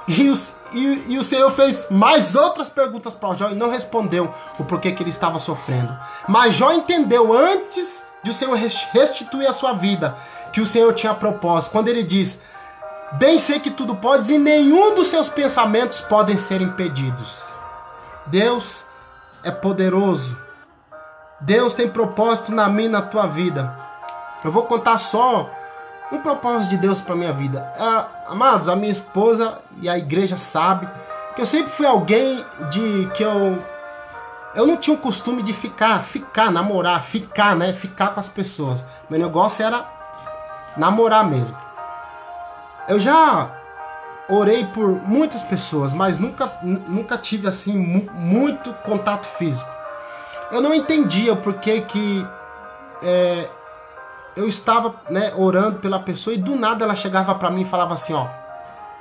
E, 0.08 0.28
os, 0.28 0.56
e, 0.72 1.04
e, 1.08 1.18
o 1.18 1.24
Senhor 1.24 1.50
fez 1.50 1.88
mais 1.90 2.36
outras 2.36 2.70
perguntas 2.70 3.14
para 3.14 3.36
Jó 3.36 3.50
e 3.50 3.56
não 3.56 3.68
respondeu 3.68 4.32
o 4.56 4.64
porquê 4.64 4.92
que 4.92 5.02
ele 5.02 5.10
estava 5.10 5.40
sofrendo. 5.40 5.96
Mas 6.28 6.54
Jó 6.54 6.72
entendeu 6.72 7.36
antes 7.36 8.06
de 8.22 8.30
o 8.30 8.34
Senhor 8.34 8.54
restituir 8.54 9.48
a 9.48 9.52
sua 9.52 9.72
vida 9.72 10.16
que 10.52 10.60
o 10.60 10.66
Senhor 10.66 10.92
tinha 10.94 11.12
propósito. 11.12 11.72
Quando 11.72 11.88
ele 11.88 12.04
diz: 12.04 12.40
Bem 13.12 13.38
sei 13.38 13.58
que 13.58 13.70
tudo 13.70 13.96
podes 13.96 14.28
e 14.28 14.38
nenhum 14.38 14.94
dos 14.94 15.08
seus 15.08 15.28
pensamentos 15.28 16.00
podem 16.00 16.38
ser 16.38 16.60
impedidos. 16.60 17.55
Deus 18.26 18.86
é 19.42 19.50
poderoso. 19.50 20.36
Deus 21.40 21.74
tem 21.74 21.88
propósito 21.88 22.52
na 22.52 22.68
minha 22.68 22.88
e 22.88 22.92
na 22.92 23.02
tua 23.02 23.26
vida. 23.26 23.74
Eu 24.44 24.50
vou 24.50 24.64
contar 24.64 24.98
só 24.98 25.50
um 26.10 26.18
propósito 26.18 26.70
de 26.70 26.78
Deus 26.78 27.00
para 27.00 27.16
minha 27.16 27.32
vida. 27.32 27.72
Ah, 27.78 28.06
amados, 28.28 28.68
a 28.68 28.76
minha 28.76 28.92
esposa 28.92 29.58
e 29.80 29.88
a 29.88 29.98
igreja 29.98 30.38
sabe 30.38 30.88
que 31.34 31.42
eu 31.42 31.46
sempre 31.46 31.72
fui 31.72 31.86
alguém 31.86 32.44
de 32.70 33.10
que 33.14 33.22
eu 33.22 33.62
eu 34.54 34.66
não 34.66 34.78
tinha 34.78 34.96
o 34.96 34.98
costume 34.98 35.42
de 35.42 35.52
ficar, 35.52 36.02
ficar, 36.04 36.50
namorar, 36.50 37.04
ficar, 37.04 37.54
né, 37.54 37.74
ficar 37.74 38.14
com 38.14 38.20
as 38.20 38.28
pessoas. 38.28 38.86
Meu 39.10 39.20
negócio 39.20 39.62
era 39.62 39.84
namorar 40.78 41.28
mesmo. 41.28 41.54
Eu 42.88 42.98
já 42.98 43.50
orei 44.28 44.66
por 44.66 44.88
muitas 44.88 45.42
pessoas, 45.42 45.94
mas 45.94 46.18
nunca 46.18 46.52
nunca 46.62 47.16
tive 47.16 47.46
assim 47.46 47.76
muito 48.14 48.72
contato 48.84 49.26
físico. 49.26 49.70
Eu 50.50 50.60
não 50.60 50.74
entendia 50.74 51.32
o 51.32 51.36
porquê 51.36 51.80
que 51.82 52.26
é, 53.02 53.48
eu 54.36 54.48
estava 54.48 54.94
né, 55.08 55.32
orando 55.36 55.78
pela 55.78 55.98
pessoa 55.98 56.34
e 56.34 56.38
do 56.38 56.56
nada 56.56 56.84
ela 56.84 56.94
chegava 56.94 57.34
para 57.34 57.50
mim 57.50 57.62
e 57.62 57.66
falava 57.66 57.94
assim, 57.94 58.12
ó, 58.12 58.26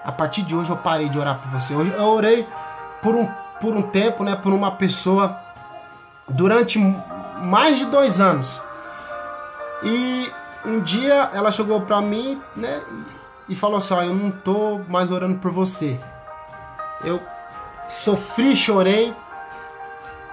a 0.04 0.12
partir 0.12 0.44
de 0.44 0.56
hoje 0.56 0.70
eu 0.70 0.78
parei 0.78 1.10
de 1.10 1.20
orar 1.20 1.40
por 1.40 1.50
você. 1.52 1.76
Hoje 1.76 1.92
eu 1.92 2.06
orei 2.06 2.48
por 3.02 3.16
um, 3.16 3.28
por 3.60 3.76
um 3.76 3.84
tempo, 3.84 4.24
né, 4.24 4.36
por 4.36 4.54
uma 4.54 4.72
pessoa 4.72 5.38
durante 6.28 6.80
mais 7.42 7.78
de 7.78 7.86
dois 7.86 8.20
anos. 8.20 8.62
E 9.84 10.32
um 10.66 10.80
dia 10.80 11.30
ela 11.34 11.52
chegou 11.52 11.82
para 11.82 12.02
mim, 12.02 12.42
né, 12.56 12.82
e 13.48 13.56
falou 13.56 13.78
assim, 13.78 13.94
ó, 13.94 14.02
eu 14.02 14.14
não 14.14 14.32
tô 14.32 14.80
mais 14.88 15.12
orando 15.12 15.40
por 15.40 15.52
você. 15.52 16.00
Eu 17.04 17.22
sofri, 17.88 18.56
chorei, 18.56 19.14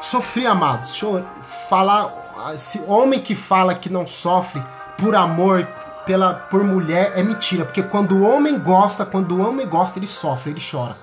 sofri, 0.01 0.47
amados. 0.47 0.95
Chorei, 0.95 1.25
falar, 1.69 2.53
esse 2.55 2.81
homem 2.87 3.21
que 3.21 3.35
fala 3.35 3.75
que 3.75 3.91
não 3.91 4.07
sofre 4.07 4.63
por 4.97 5.15
amor 5.15 5.67
pela 6.07 6.35
por 6.35 6.65
mulher 6.65 7.13
é 7.15 7.23
mentira, 7.23 7.65
porque 7.65 7.83
quando 7.83 8.17
o 8.17 8.23
homem 8.23 8.59
gosta, 8.59 9.07
quando 9.07 9.37
o 9.37 9.41
homem 9.41 9.69
gosta, 9.69 9.99
ele 9.99 10.09
sofre, 10.09 10.51
ele 10.51 10.61
chora. 10.61 10.97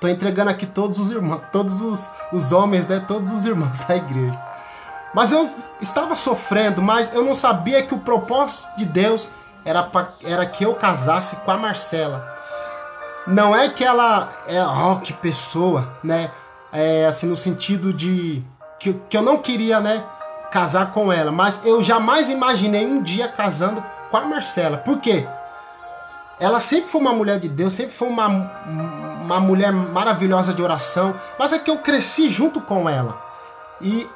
Tô 0.00 0.08
entregando 0.08 0.50
aqui 0.50 0.64
todos 0.64 0.98
os 0.98 1.10
irmãos, 1.10 1.42
todos 1.52 1.82
os, 1.82 2.08
os 2.32 2.52
homens, 2.52 2.86
né, 2.86 3.04
todos 3.06 3.30
os 3.30 3.44
irmãos 3.44 3.78
da 3.80 3.96
igreja. 3.96 4.38
Mas 5.12 5.32
eu 5.32 5.50
estava 5.80 6.16
sofrendo, 6.16 6.80
mas 6.80 7.12
eu 7.12 7.24
não 7.24 7.34
sabia 7.34 7.82
que 7.82 7.94
o 7.94 7.98
propósito 7.98 8.68
de 8.78 8.86
Deus 8.86 9.30
era, 9.64 9.82
pra, 9.82 10.10
era 10.22 10.46
que 10.46 10.64
eu 10.64 10.74
casasse 10.74 11.36
com 11.36 11.50
a 11.50 11.56
Marcela. 11.56 12.38
Não 13.26 13.54
é 13.54 13.68
que 13.68 13.84
ela 13.84 14.28
é, 14.46 14.64
oh, 14.64 14.96
que 15.00 15.12
pessoa, 15.12 15.88
né? 16.02 16.30
É, 16.72 17.06
assim, 17.06 17.26
no 17.26 17.36
sentido 17.36 17.92
de 17.92 18.42
que, 18.78 18.94
que 19.08 19.16
eu 19.16 19.22
não 19.22 19.38
queria, 19.38 19.80
né, 19.80 20.04
casar 20.50 20.92
com 20.92 21.12
ela, 21.12 21.30
mas 21.30 21.64
eu 21.64 21.82
jamais 21.82 22.28
imaginei 22.28 22.86
um 22.86 23.02
dia 23.02 23.28
casando 23.28 23.84
com 24.10 24.16
a 24.16 24.22
Marcela. 24.22 24.78
Por 24.78 24.98
quê? 25.00 25.26
Ela 26.38 26.60
sempre 26.60 26.90
foi 26.90 27.00
uma 27.00 27.12
mulher 27.12 27.38
de 27.38 27.48
Deus, 27.48 27.74
sempre 27.74 27.94
foi 27.94 28.08
uma, 28.08 28.26
uma 28.26 29.38
mulher 29.38 29.72
maravilhosa 29.72 30.54
de 30.54 30.62
oração, 30.62 31.14
mas 31.38 31.52
é 31.52 31.58
que 31.58 31.70
eu 31.70 31.78
cresci 31.78 32.30
junto 32.30 32.60
com 32.60 32.88
ela. 32.88 33.20
E 33.80 34.08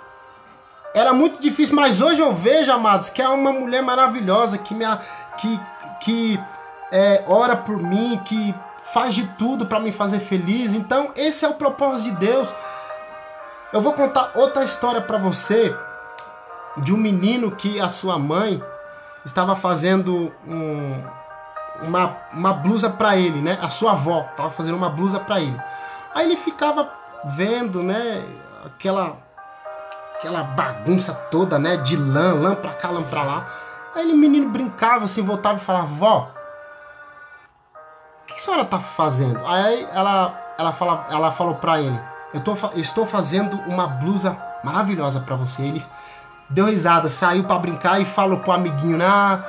era 0.95 1.13
muito 1.13 1.41
difícil, 1.41 1.77
mas 1.77 2.01
hoje 2.01 2.21
eu 2.21 2.35
vejo, 2.35 2.73
amados, 2.73 3.11
que 3.11 3.21
é 3.21 3.29
uma 3.29 3.53
mulher 3.53 3.83
maravilhosa, 3.83 4.57
que, 4.57 4.75
me, 4.75 4.85
que, 5.39 5.61
que 6.01 6.41
é, 6.91 7.25
ora 7.27 7.57
por 7.57 7.77
mim, 7.77 8.21
que 8.25 8.55
faz 8.93 9.15
de 9.15 9.27
tudo 9.39 9.67
para 9.67 9.81
me 9.81 9.93
fazer 9.93 10.21
feliz. 10.21 10.75
Então, 10.75 11.11
esse 11.17 11.45
é 11.45 11.49
o 11.49 11.55
propósito 11.55 12.11
de 12.11 12.17
Deus. 12.27 12.55
Eu 13.73 13.81
vou 13.81 13.93
contar 13.93 14.33
outra 14.35 14.65
história 14.65 15.01
para 15.01 15.19
você 15.19 15.75
de 16.77 16.93
um 16.93 16.97
menino 16.97 17.51
que 17.53 17.81
a 17.81 17.89
sua 17.89 18.19
mãe 18.19 18.63
estava 19.25 19.57
fazendo 19.57 20.33
um, 20.47 21.03
uma, 21.83 22.17
uma 22.33 22.53
blusa 22.53 22.91
para 22.91 23.17
ele, 23.17 23.41
né? 23.41 23.59
A 23.61 23.71
sua 23.71 23.93
avó 23.93 24.27
estava 24.31 24.51
fazendo 24.51 24.77
uma 24.77 24.91
blusa 24.91 25.19
para 25.19 25.41
ele. 25.41 25.61
Aí 26.15 26.27
ele 26.27 26.37
ficava 26.37 26.89
vendo, 27.37 27.83
né? 27.83 28.25
Aquela 28.65 29.17
aquela 30.17 30.43
bagunça 30.43 31.13
toda, 31.31 31.59
né? 31.59 31.77
De 31.79 31.97
lã, 31.97 32.35
lã 32.35 32.55
pra 32.55 32.73
cá, 32.73 32.91
lã 32.91 33.03
pra 33.03 33.23
lá. 33.23 33.47
Aí 33.95 34.03
ele 34.03 34.15
menino 34.15 34.49
brincava 34.49 35.05
assim, 35.05 35.23
voltava 35.23 35.59
e 35.59 35.65
falava: 35.65 35.87
"Vó, 35.87 36.31
o 38.23 38.27
que 38.27 38.35
a 38.35 38.39
senhora 38.39 38.65
tá 38.65 38.79
fazendo?" 38.79 39.41
Aí 39.47 39.87
ela 39.93 40.41
ela 40.57 40.73
fala, 40.73 41.07
ela 41.11 41.33
falou 41.33 41.55
para 41.57 41.81
ele: 41.81 42.01
"Eu 42.33 42.41
tô, 42.41 42.57
estou 42.75 43.07
fazendo 43.07 43.57
uma 43.69 43.87
blusa 43.87 44.37
maravilhosa 44.63 45.21
para 45.21 45.37
você." 45.37 45.63
Ele 45.63 45.87
deu 46.51 46.67
risada, 46.67 47.09
saiu 47.09 47.45
para 47.45 47.59
brincar 47.59 48.01
e 48.01 48.05
falou 48.05 48.39
pro 48.39 48.53
amiguinho? 48.53 48.99
Ah, 49.03 49.45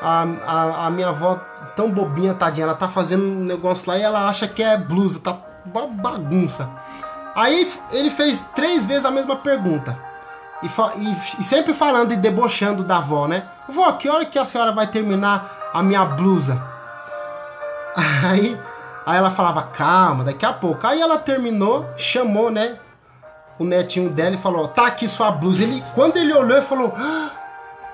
a, 0.00 0.22
a, 0.22 0.86
a, 0.86 0.90
minha 0.90 1.08
avó 1.08 1.40
tão 1.76 1.90
bobinha, 1.90 2.34
tadinha, 2.34 2.64
ela 2.64 2.74
tá 2.74 2.88
fazendo 2.88 3.24
um 3.24 3.44
negócio 3.44 3.88
lá 3.88 3.98
e 3.98 4.02
ela 4.02 4.28
acha 4.28 4.46
que 4.46 4.62
é 4.62 4.76
blusa, 4.76 5.20
tá 5.20 5.38
uma 5.64 5.86
bagunça. 5.86 6.68
Aí 7.34 7.70
ele 7.90 8.10
fez 8.10 8.42
três 8.54 8.84
vezes 8.84 9.04
a 9.04 9.10
mesma 9.10 9.36
pergunta. 9.36 9.98
E, 10.62 10.66
e, 10.66 11.40
e, 11.40 11.44
sempre 11.44 11.74
falando 11.74 12.12
e 12.12 12.16
debochando 12.16 12.84
da 12.84 12.98
avó, 12.98 13.26
né? 13.26 13.44
Vó, 13.68 13.90
que 13.92 14.08
hora 14.08 14.24
que 14.24 14.38
a 14.38 14.46
senhora 14.46 14.72
vai 14.72 14.86
terminar 14.86 15.70
a 15.72 15.82
minha 15.82 16.04
blusa? 16.04 16.62
Aí, 17.96 18.58
aí 19.06 19.18
ela 19.18 19.30
falava, 19.30 19.62
calma, 19.62 20.24
daqui 20.24 20.44
a 20.44 20.52
pouco. 20.52 20.84
Aí 20.84 21.00
ela 21.00 21.16
terminou, 21.18 21.86
chamou, 21.96 22.50
né? 22.50 22.76
O 23.56 23.64
netinho 23.64 24.10
dela 24.10 24.34
e 24.34 24.38
falou, 24.38 24.66
tá 24.66 24.86
aqui 24.86 25.08
sua 25.08 25.30
blusa. 25.30 25.62
Ele, 25.62 25.84
quando 25.94 26.16
ele 26.16 26.32
olhou, 26.32 26.56
ele 26.56 26.66
falou, 26.66 26.92
ah, 26.96 27.30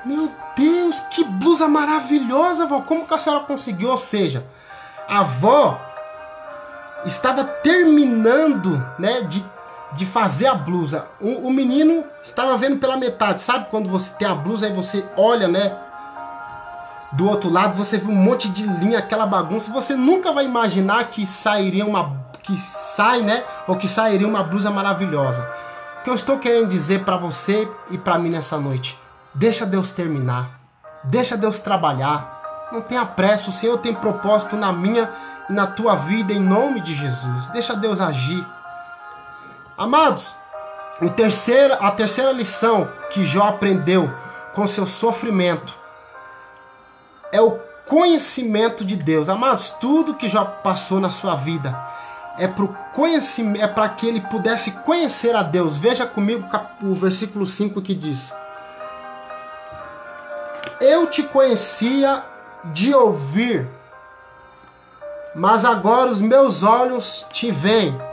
meu 0.04 0.32
Deus, 0.56 1.00
que 1.10 1.22
blusa 1.22 1.68
maravilhosa, 1.68 2.64
vó. 2.64 2.80
Como 2.80 3.06
que 3.06 3.12
a 3.12 3.18
senhora 3.18 3.44
conseguiu? 3.44 3.90
Ou 3.90 3.98
seja, 3.98 4.46
a 5.06 5.20
avó 5.20 5.78
estava 7.04 7.44
terminando, 7.44 8.84
né, 8.98 9.22
de, 9.22 9.44
de 9.92 10.06
fazer 10.06 10.46
a 10.46 10.54
blusa. 10.54 11.08
O, 11.20 11.48
o 11.48 11.52
menino 11.52 12.04
estava 12.22 12.56
vendo 12.56 12.78
pela 12.78 12.96
metade. 12.96 13.40
Sabe 13.40 13.66
quando 13.70 13.88
você 13.88 14.12
tem 14.14 14.26
a 14.26 14.34
blusa 14.34 14.68
e 14.68 14.72
você 14.72 15.04
olha, 15.16 15.48
né, 15.48 15.76
do 17.12 17.28
outro 17.28 17.50
lado, 17.50 17.76
você 17.76 17.98
vê 17.98 18.10
um 18.10 18.14
monte 18.14 18.48
de 18.48 18.62
linha, 18.64 18.98
aquela 18.98 19.26
bagunça. 19.26 19.72
Você 19.72 19.96
nunca 19.96 20.32
vai 20.32 20.44
imaginar 20.44 21.10
que 21.10 21.26
sairia 21.26 21.84
uma 21.84 22.30
que 22.42 22.56
sai, 22.56 23.20
né, 23.20 23.44
ou 23.66 23.76
que 23.76 23.88
sairia 23.88 24.26
uma 24.26 24.42
blusa 24.42 24.70
maravilhosa. 24.70 25.46
O 26.00 26.04
que 26.04 26.10
eu 26.10 26.14
estou 26.14 26.38
querendo 26.38 26.68
dizer 26.68 27.04
para 27.04 27.16
você 27.16 27.68
e 27.90 27.98
para 27.98 28.18
mim 28.18 28.30
nessa 28.30 28.58
noite 28.58 28.98
Deixa 29.34 29.64
Deus 29.64 29.92
terminar. 29.92 30.60
Deixa 31.04 31.36
Deus 31.36 31.60
trabalhar. 31.60 32.68
Não 32.72 32.80
tenha 32.80 33.06
pressa. 33.06 33.50
O 33.50 33.52
Senhor 33.52 33.78
tem 33.78 33.94
propósito 33.94 34.56
na 34.56 34.72
minha 34.72 35.10
e 35.48 35.52
na 35.52 35.66
tua 35.66 35.96
vida 35.96 36.32
em 36.32 36.40
nome 36.40 36.80
de 36.80 36.94
Jesus. 36.94 37.46
Deixa 37.48 37.74
Deus 37.74 38.00
agir. 38.00 38.44
Amados, 39.80 40.36
o 41.00 41.08
terceiro, 41.08 41.72
a 41.80 41.90
terceira 41.90 42.32
lição 42.32 42.86
que 43.08 43.24
Jó 43.24 43.44
aprendeu 43.44 44.12
com 44.54 44.66
seu 44.66 44.86
sofrimento 44.86 45.74
é 47.32 47.40
o 47.40 47.58
conhecimento 47.86 48.84
de 48.84 48.94
Deus. 48.94 49.30
Amados, 49.30 49.70
tudo 49.80 50.16
que 50.16 50.28
Jó 50.28 50.44
passou 50.44 51.00
na 51.00 51.10
sua 51.10 51.34
vida 51.34 51.74
é 52.36 52.46
para 52.46 52.66
conhecimento, 52.94 53.64
é 53.64 53.66
para 53.66 53.88
que 53.88 54.06
ele 54.06 54.20
pudesse 54.20 54.72
conhecer 54.82 55.34
a 55.34 55.42
Deus. 55.42 55.78
Veja 55.78 56.04
comigo 56.04 56.46
o 56.82 56.94
versículo 56.94 57.46
5 57.46 57.80
que 57.80 57.94
diz: 57.94 58.34
eu 60.78 61.06
te 61.06 61.22
conhecia 61.22 62.22
de 62.64 62.94
ouvir, 62.94 63.66
mas 65.34 65.64
agora 65.64 66.10
os 66.10 66.20
meus 66.20 66.62
olhos 66.62 67.24
te 67.32 67.50
veem. 67.50 68.09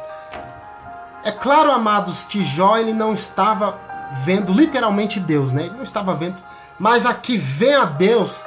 É 1.27 1.31
claro, 1.33 1.73
amados, 1.73 2.23
que 2.23 2.41
Jó 2.41 2.77
ele 2.77 2.93
não 2.93 3.13
estava 3.13 3.77
vendo 4.23 4.53
literalmente 4.53 5.19
Deus, 5.19 5.51
né? 5.51 5.65
Ele 5.65 5.75
não 5.75 5.83
estava 5.83 6.15
vendo, 6.15 6.37
mas 6.79 7.05
aqui 7.05 7.37
ver 7.37 7.73
a 7.75 7.83
Deus 7.83 8.41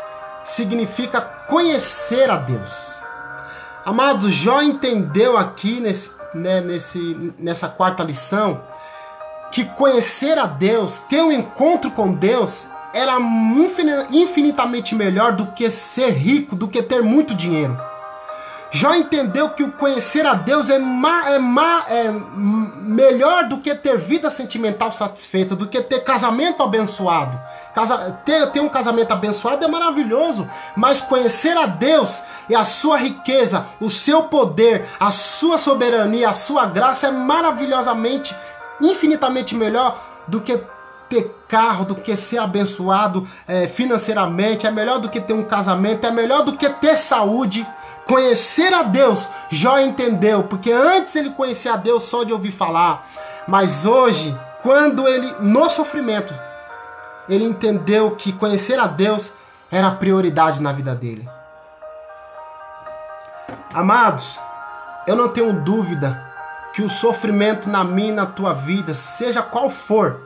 significa 0.46 1.20
conhecer 1.20 2.30
a 2.30 2.36
Deus. 2.36 2.98
Amados, 3.84 4.32
Jó 4.32 4.62
entendeu 4.62 5.36
aqui 5.36 5.78
nesse, 5.78 6.10
né, 6.32 6.62
nesse, 6.62 7.34
nessa 7.38 7.68
quarta 7.68 8.02
lição 8.02 8.62
que 9.52 9.66
conhecer 9.66 10.38
a 10.38 10.46
Deus, 10.46 11.00
ter 11.00 11.20
um 11.20 11.30
encontro 11.30 11.90
com 11.90 12.14
Deus, 12.14 12.66
era 12.94 13.18
infinitamente 14.10 14.94
melhor 14.94 15.32
do 15.32 15.48
que 15.48 15.70
ser 15.70 16.12
rico, 16.12 16.56
do 16.56 16.66
que 16.66 16.82
ter 16.82 17.02
muito 17.02 17.34
dinheiro. 17.34 17.89
Jó 18.72 18.94
entendeu 18.94 19.50
que 19.50 19.64
o 19.64 19.72
conhecer 19.72 20.24
a 20.24 20.34
Deus 20.34 20.70
é, 20.70 20.76
é, 20.76 21.96
é 21.96 22.10
melhor 22.10 23.48
do 23.48 23.58
que 23.58 23.74
ter 23.74 23.98
vida 23.98 24.30
sentimental 24.30 24.92
satisfeita, 24.92 25.56
do 25.56 25.66
que 25.66 25.80
ter 25.80 26.00
casamento 26.00 26.62
abençoado. 26.62 27.38
Casa, 27.74 28.12
ter, 28.24 28.46
ter 28.52 28.60
um 28.60 28.68
casamento 28.68 29.12
abençoado 29.12 29.64
é 29.64 29.68
maravilhoso, 29.68 30.48
mas 30.76 31.00
conhecer 31.00 31.56
a 31.56 31.66
Deus 31.66 32.22
e 32.48 32.54
a 32.54 32.64
sua 32.64 32.96
riqueza, 32.96 33.66
o 33.80 33.90
seu 33.90 34.24
poder, 34.24 34.88
a 35.00 35.10
sua 35.10 35.58
soberania, 35.58 36.30
a 36.30 36.34
sua 36.34 36.66
graça 36.66 37.08
é 37.08 37.10
maravilhosamente, 37.10 38.36
infinitamente 38.80 39.54
melhor 39.54 40.00
do 40.28 40.40
que 40.40 40.60
ter 41.08 41.34
carro, 41.48 41.84
do 41.84 41.96
que 41.96 42.16
ser 42.16 42.38
abençoado 42.38 43.28
é, 43.48 43.66
financeiramente, 43.66 44.64
é 44.64 44.70
melhor 44.70 45.00
do 45.00 45.08
que 45.08 45.20
ter 45.20 45.32
um 45.32 45.42
casamento, 45.42 46.06
é 46.06 46.10
melhor 46.12 46.44
do 46.44 46.56
que 46.56 46.68
ter 46.68 46.96
saúde. 46.96 47.66
Conhecer 48.10 48.74
a 48.74 48.82
Deus, 48.82 49.28
Jó 49.50 49.78
entendeu, 49.78 50.42
porque 50.42 50.72
antes 50.72 51.14
ele 51.14 51.30
conhecia 51.30 51.74
a 51.74 51.76
Deus 51.76 52.02
só 52.02 52.24
de 52.24 52.32
ouvir 52.32 52.50
falar, 52.50 53.06
mas 53.46 53.86
hoje, 53.86 54.36
quando 54.64 55.06
ele, 55.06 55.32
no 55.38 55.70
sofrimento, 55.70 56.34
ele 57.28 57.44
entendeu 57.44 58.10
que 58.16 58.32
conhecer 58.32 58.80
a 58.80 58.88
Deus 58.88 59.32
era 59.70 59.86
a 59.86 59.94
prioridade 59.94 60.60
na 60.60 60.72
vida 60.72 60.92
dele. 60.92 61.28
Amados, 63.72 64.40
eu 65.06 65.14
não 65.14 65.28
tenho 65.28 65.52
dúvida 65.62 66.20
que 66.72 66.82
o 66.82 66.90
sofrimento 66.90 67.70
na 67.70 67.84
minha 67.84 68.08
e 68.08 68.16
na 68.16 68.26
tua 68.26 68.54
vida, 68.54 68.92
seja 68.92 69.40
qual 69.40 69.70
for, 69.70 70.20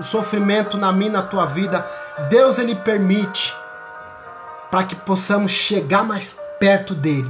o 0.00 0.02
sofrimento 0.02 0.76
na 0.76 0.90
minha, 0.90 1.12
na 1.12 1.22
tua 1.22 1.46
vida, 1.46 1.86
Deus 2.28 2.58
ele 2.58 2.74
permite 2.74 3.54
para 4.68 4.82
que 4.82 4.96
possamos 4.96 5.52
chegar 5.52 6.02
mais 6.02 6.42
perto 6.62 6.94
dele, 6.94 7.28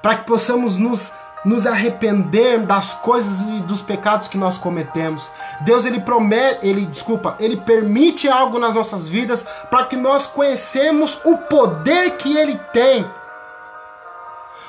para 0.00 0.14
que 0.14 0.26
possamos 0.26 0.76
nos 0.76 1.12
nos 1.44 1.66
arrepender 1.66 2.60
das 2.60 2.94
coisas 2.94 3.42
e 3.42 3.60
dos 3.62 3.82
pecados 3.82 4.28
que 4.28 4.38
nós 4.38 4.56
cometemos. 4.56 5.30
Deus 5.60 5.84
ele 5.84 6.00
promete, 6.00 6.66
ele 6.66 6.86
desculpa, 6.86 7.36
ele 7.38 7.58
permite 7.58 8.26
algo 8.26 8.58
nas 8.58 8.76
nossas 8.76 9.06
vidas 9.06 9.44
para 9.68 9.84
que 9.84 9.94
nós 9.94 10.26
conhecemos 10.26 11.20
o 11.22 11.36
poder 11.36 12.16
que 12.16 12.34
ele 12.34 12.58
tem 12.72 13.04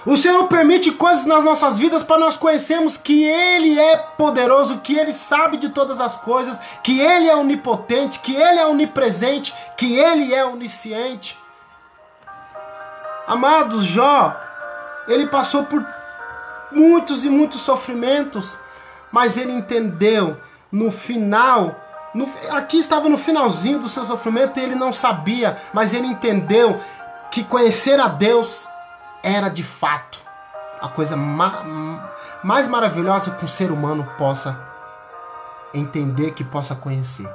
o 0.05 0.15
Senhor 0.15 0.47
permite 0.47 0.91
coisas 0.91 1.25
nas 1.25 1.43
nossas 1.43 1.79
vidas 1.79 2.03
para 2.03 2.19
nós 2.19 2.37
conhecermos 2.37 2.95
que 2.95 3.23
Ele 3.23 3.79
é 3.79 3.97
poderoso, 3.97 4.77
que 4.77 4.95
Ele 4.95 5.11
sabe 5.11 5.57
de 5.57 5.69
todas 5.69 5.99
as 5.99 6.15
coisas, 6.15 6.59
que 6.83 6.99
Ele 6.99 7.27
é 7.27 7.35
onipotente, 7.35 8.19
que 8.19 8.35
Ele 8.35 8.59
é 8.59 8.67
onipresente, 8.67 9.51
que 9.75 9.97
Ele 9.97 10.31
é 10.31 10.45
onisciente. 10.45 11.39
Amados, 13.27 13.85
Jó, 13.85 14.35
ele 15.07 15.27
passou 15.27 15.65
por 15.65 15.85
muitos 16.71 17.25
e 17.25 17.29
muitos 17.29 17.61
sofrimentos, 17.61 18.59
mas 19.11 19.37
ele 19.37 19.51
entendeu 19.51 20.37
no 20.71 20.91
final 20.91 21.75
no, 22.15 22.29
aqui 22.51 22.79
estava 22.79 23.09
no 23.09 23.17
finalzinho 23.17 23.77
do 23.77 23.89
seu 23.89 24.05
sofrimento 24.05 24.57
e 24.57 24.63
ele 24.63 24.73
não 24.73 24.93
sabia, 24.93 25.57
mas 25.73 25.93
ele 25.93 26.07
entendeu 26.07 26.79
que 27.29 27.43
conhecer 27.43 27.99
a 27.99 28.07
Deus 28.07 28.69
era 29.21 29.49
de 29.49 29.63
fato 29.63 30.17
a 30.81 30.87
coisa 30.87 31.17
ma 31.17 32.09
mais 32.41 32.67
maravilhosa 32.67 33.31
que 33.31 33.43
um 33.43 33.47
ser 33.47 33.71
humano 33.71 34.07
possa 34.17 34.57
entender, 35.73 36.31
que 36.31 36.43
possa 36.43 36.75
conhecer. 36.75 37.27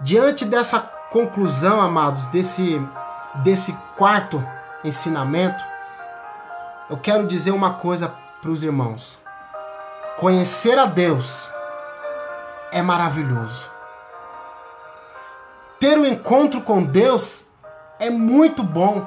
Diante 0.00 0.44
dessa 0.44 0.78
conclusão, 1.10 1.80
amados, 1.80 2.26
desse, 2.26 2.80
desse 3.42 3.72
quarto 3.96 4.44
ensinamento, 4.84 5.62
eu 6.88 6.96
quero 6.96 7.26
dizer 7.26 7.50
uma 7.50 7.74
coisa 7.74 8.12
para 8.40 8.50
os 8.50 8.62
irmãos. 8.62 9.18
Conhecer 10.18 10.78
a 10.78 10.86
Deus 10.86 11.50
é 12.72 12.80
maravilhoso. 12.82 13.68
Ter 15.80 15.98
um 15.98 16.06
encontro 16.06 16.60
com 16.60 16.82
Deus 16.82 17.46
é 17.98 18.08
muito 18.08 18.62
bom. 18.62 19.06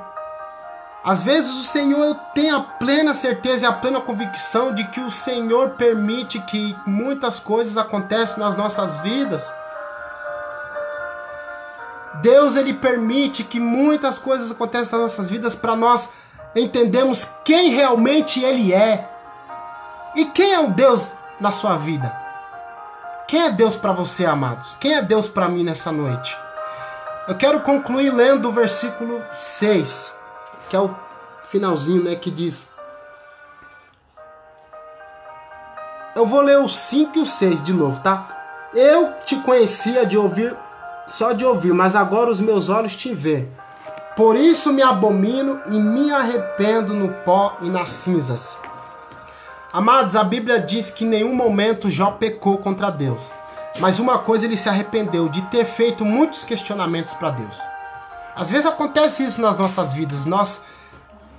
Às 1.03 1.23
vezes 1.23 1.51
o 1.53 1.63
Senhor 1.63 2.15
tem 2.33 2.51
a 2.51 2.59
plena 2.59 3.13
certeza 3.13 3.65
e 3.65 3.67
a 3.67 3.71
plena 3.71 4.01
convicção 4.01 4.73
de 4.73 4.83
que 4.89 4.99
o 4.99 5.09
Senhor 5.09 5.71
permite 5.71 6.39
que 6.41 6.75
muitas 6.85 7.39
coisas 7.39 7.77
aconteçam 7.77 8.43
nas 8.43 8.57
nossas 8.57 8.99
vidas. 8.99 9.51
Deus 12.21 12.55
ele 12.55 12.73
permite 12.73 13.43
que 13.43 13.59
muitas 13.59 14.17
coisas 14.17 14.51
aconteçam 14.51 14.99
nas 14.99 15.11
nossas 15.11 15.29
vidas 15.29 15.55
para 15.55 15.75
nós 15.75 16.13
entendermos 16.55 17.25
quem 17.43 17.71
realmente 17.71 18.43
ele 18.43 18.73
é. 18.73 19.09
E 20.15 20.25
quem 20.25 20.53
é 20.53 20.59
o 20.59 20.71
Deus 20.71 21.13
na 21.39 21.51
sua 21.51 21.77
vida? 21.77 22.13
Quem 23.27 23.43
é 23.43 23.51
Deus 23.51 23.77
para 23.77 23.91
você, 23.91 24.25
amados? 24.25 24.75
Quem 24.75 24.95
é 24.95 25.01
Deus 25.01 25.27
para 25.27 25.47
mim 25.47 25.63
nessa 25.63 25.91
noite? 25.91 26.35
Eu 27.27 27.35
quero 27.35 27.61
concluir 27.61 28.11
lendo 28.11 28.49
o 28.49 28.51
versículo 28.51 29.21
6, 29.33 30.15
que 30.67 30.75
é 30.75 30.79
o 30.79 30.95
finalzinho, 31.49 32.03
né, 32.03 32.15
que 32.15 32.31
diz 32.31 32.67
Eu 36.15 36.25
vou 36.25 36.41
ler 36.41 36.59
o 36.59 36.67
5 36.67 37.17
e 37.17 37.21
o 37.21 37.25
6 37.25 37.63
de 37.63 37.71
novo, 37.71 38.01
tá? 38.01 38.27
Eu 38.73 39.13
te 39.25 39.35
conhecia 39.37 40.05
de 40.05 40.17
ouvir, 40.17 40.53
só 41.09 41.33
de 41.33 41.43
ouvir, 41.43 41.73
mas 41.73 41.95
agora 41.95 42.29
os 42.29 42.39
meus 42.39 42.69
olhos 42.69 42.95
te 42.95 43.13
veem. 43.13 43.49
Por 44.15 44.35
isso 44.35 44.71
me 44.71 44.81
abomino 44.81 45.59
e 45.67 45.79
me 45.79 46.11
arrependo 46.11 46.93
no 46.93 47.09
pó 47.23 47.57
e 47.61 47.69
nas 47.69 47.89
cinzas. 47.89 48.59
Amados, 49.73 50.15
a 50.15 50.23
Bíblia 50.23 50.59
diz 50.59 50.89
que 50.89 51.05
em 51.05 51.09
nenhum 51.09 51.33
momento 51.33 51.89
Jó 51.89 52.11
pecou 52.11 52.57
contra 52.57 52.89
Deus. 52.89 53.31
Mas 53.79 53.99
uma 53.99 54.19
coisa 54.19 54.45
ele 54.45 54.57
se 54.57 54.67
arrependeu 54.67 55.29
de 55.29 55.41
ter 55.43 55.65
feito 55.65 56.03
muitos 56.03 56.43
questionamentos 56.43 57.13
para 57.13 57.31
Deus. 57.31 57.57
Às 58.35 58.49
vezes 58.49 58.65
acontece 58.65 59.23
isso 59.25 59.41
nas 59.41 59.57
nossas 59.57 59.93
vidas. 59.93 60.25
Nós 60.25 60.61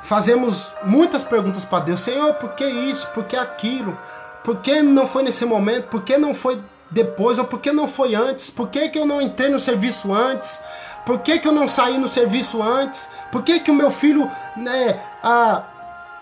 fazemos 0.02 0.72
muitas 0.82 1.24
perguntas 1.24 1.64
para 1.64 1.84
Deus: 1.84 2.00
Senhor, 2.00 2.34
por 2.34 2.50
que 2.50 2.64
isso? 2.64 3.06
Por 3.08 3.24
que 3.24 3.36
aquilo? 3.36 3.96
Por 4.44 4.56
que 4.56 4.82
não 4.82 5.06
foi 5.06 5.22
nesse 5.22 5.44
momento? 5.44 5.88
Por 5.88 6.02
que 6.02 6.16
não 6.16 6.34
foi 6.34 6.60
depois? 6.90 7.38
Ou 7.38 7.44
por 7.44 7.60
que 7.60 7.72
não 7.72 7.88
foi 7.88 8.14
antes? 8.14 8.50
Por 8.50 8.68
que, 8.68 8.88
que 8.88 8.98
eu 8.98 9.06
não 9.06 9.20
entrei 9.20 9.48
no 9.48 9.58
serviço 9.58 10.12
antes? 10.12 10.62
Por 11.04 11.20
que, 11.20 11.38
que 11.38 11.48
eu 11.48 11.52
não 11.52 11.68
saí 11.68 11.98
no 11.98 12.08
serviço 12.08 12.62
antes? 12.62 13.08
Por 13.32 13.42
que, 13.42 13.60
que 13.60 13.70
o 13.70 13.74
meu 13.74 13.90
filho 13.90 14.30
né, 14.56 15.00
ah, 15.22 15.62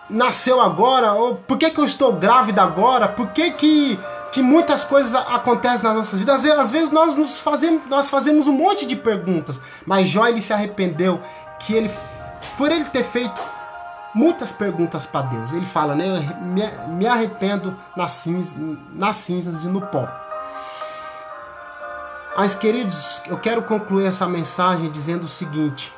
nasceu 0.09 0.61
agora? 0.61 1.13
Ou 1.15 1.37
por 1.37 1.59
que, 1.59 1.71
que 1.71 1.79
eu 1.79 1.85
estou 1.85 2.13
grávida 2.13 2.63
agora? 2.63 3.09
Por 3.09 3.29
que, 3.29 3.51
que, 3.53 3.99
que 4.33 4.43
muitas 4.43 4.85
coisas 4.85 5.15
acontecem 5.15 5.83
nas 5.83 5.95
nossas 5.95 6.19
vidas? 6.19 6.45
Às 6.45 6.71
vezes 6.71 6.91
nós, 6.91 7.17
nos 7.17 7.39
fazemos, 7.39 7.83
nós 7.89 8.09
fazemos 8.09 8.47
um 8.47 8.53
monte 8.53 8.87
de 8.87 8.95
perguntas, 8.95 9.61
mas 9.85 10.09
Jó 10.09 10.27
ele 10.27 10.43
se 10.43 10.53
arrependeu 10.53 11.21
que 11.59 11.75
ele, 11.75 11.91
por 12.57 12.71
ele 12.71 12.85
ter 12.85 13.05
feito 13.05 13.41
muitas 14.15 14.53
perguntas 14.53 15.05
para 15.07 15.27
Deus. 15.27 15.53
Ele 15.53 15.67
fala, 15.67 15.95
né? 15.95 16.07
Eu 16.07 16.47
me, 16.47 16.95
me 16.95 17.07
arrependo 17.07 17.77
nas, 17.97 18.13
cinzas, 18.13 18.57
nas 18.93 19.17
cinzas 19.17 19.63
e 19.63 19.67
no 19.67 19.81
pó. 19.81 20.09
Mas, 22.39 22.55
queridos, 22.55 23.21
eu 23.27 23.37
quero 23.37 23.65
concluir 23.65 24.07
essa 24.07 24.25
mensagem 24.29 24.93
dizendo 24.93 25.25
o 25.25 25.29
seguinte: 25.29 25.93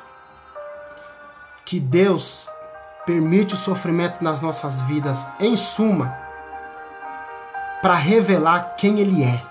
que 1.63 1.79
Deus 1.79 2.49
permite 3.05 3.53
o 3.53 3.57
sofrimento 3.57 4.23
nas 4.23 4.41
nossas 4.41 4.81
vidas, 4.81 5.27
em 5.39 5.55
suma, 5.55 6.17
para 7.79 7.93
revelar 7.93 8.73
quem 8.75 8.99
Ele 8.99 9.23
é. 9.23 9.43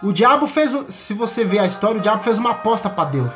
O 0.00 0.12
diabo 0.12 0.46
fez, 0.46 0.70
se 0.90 1.14
você 1.14 1.44
ver 1.44 1.58
a 1.58 1.66
história, 1.66 1.98
o 1.98 2.00
diabo 2.00 2.22
fez 2.22 2.38
uma 2.38 2.52
aposta 2.52 2.88
para 2.88 3.10
Deus. 3.10 3.34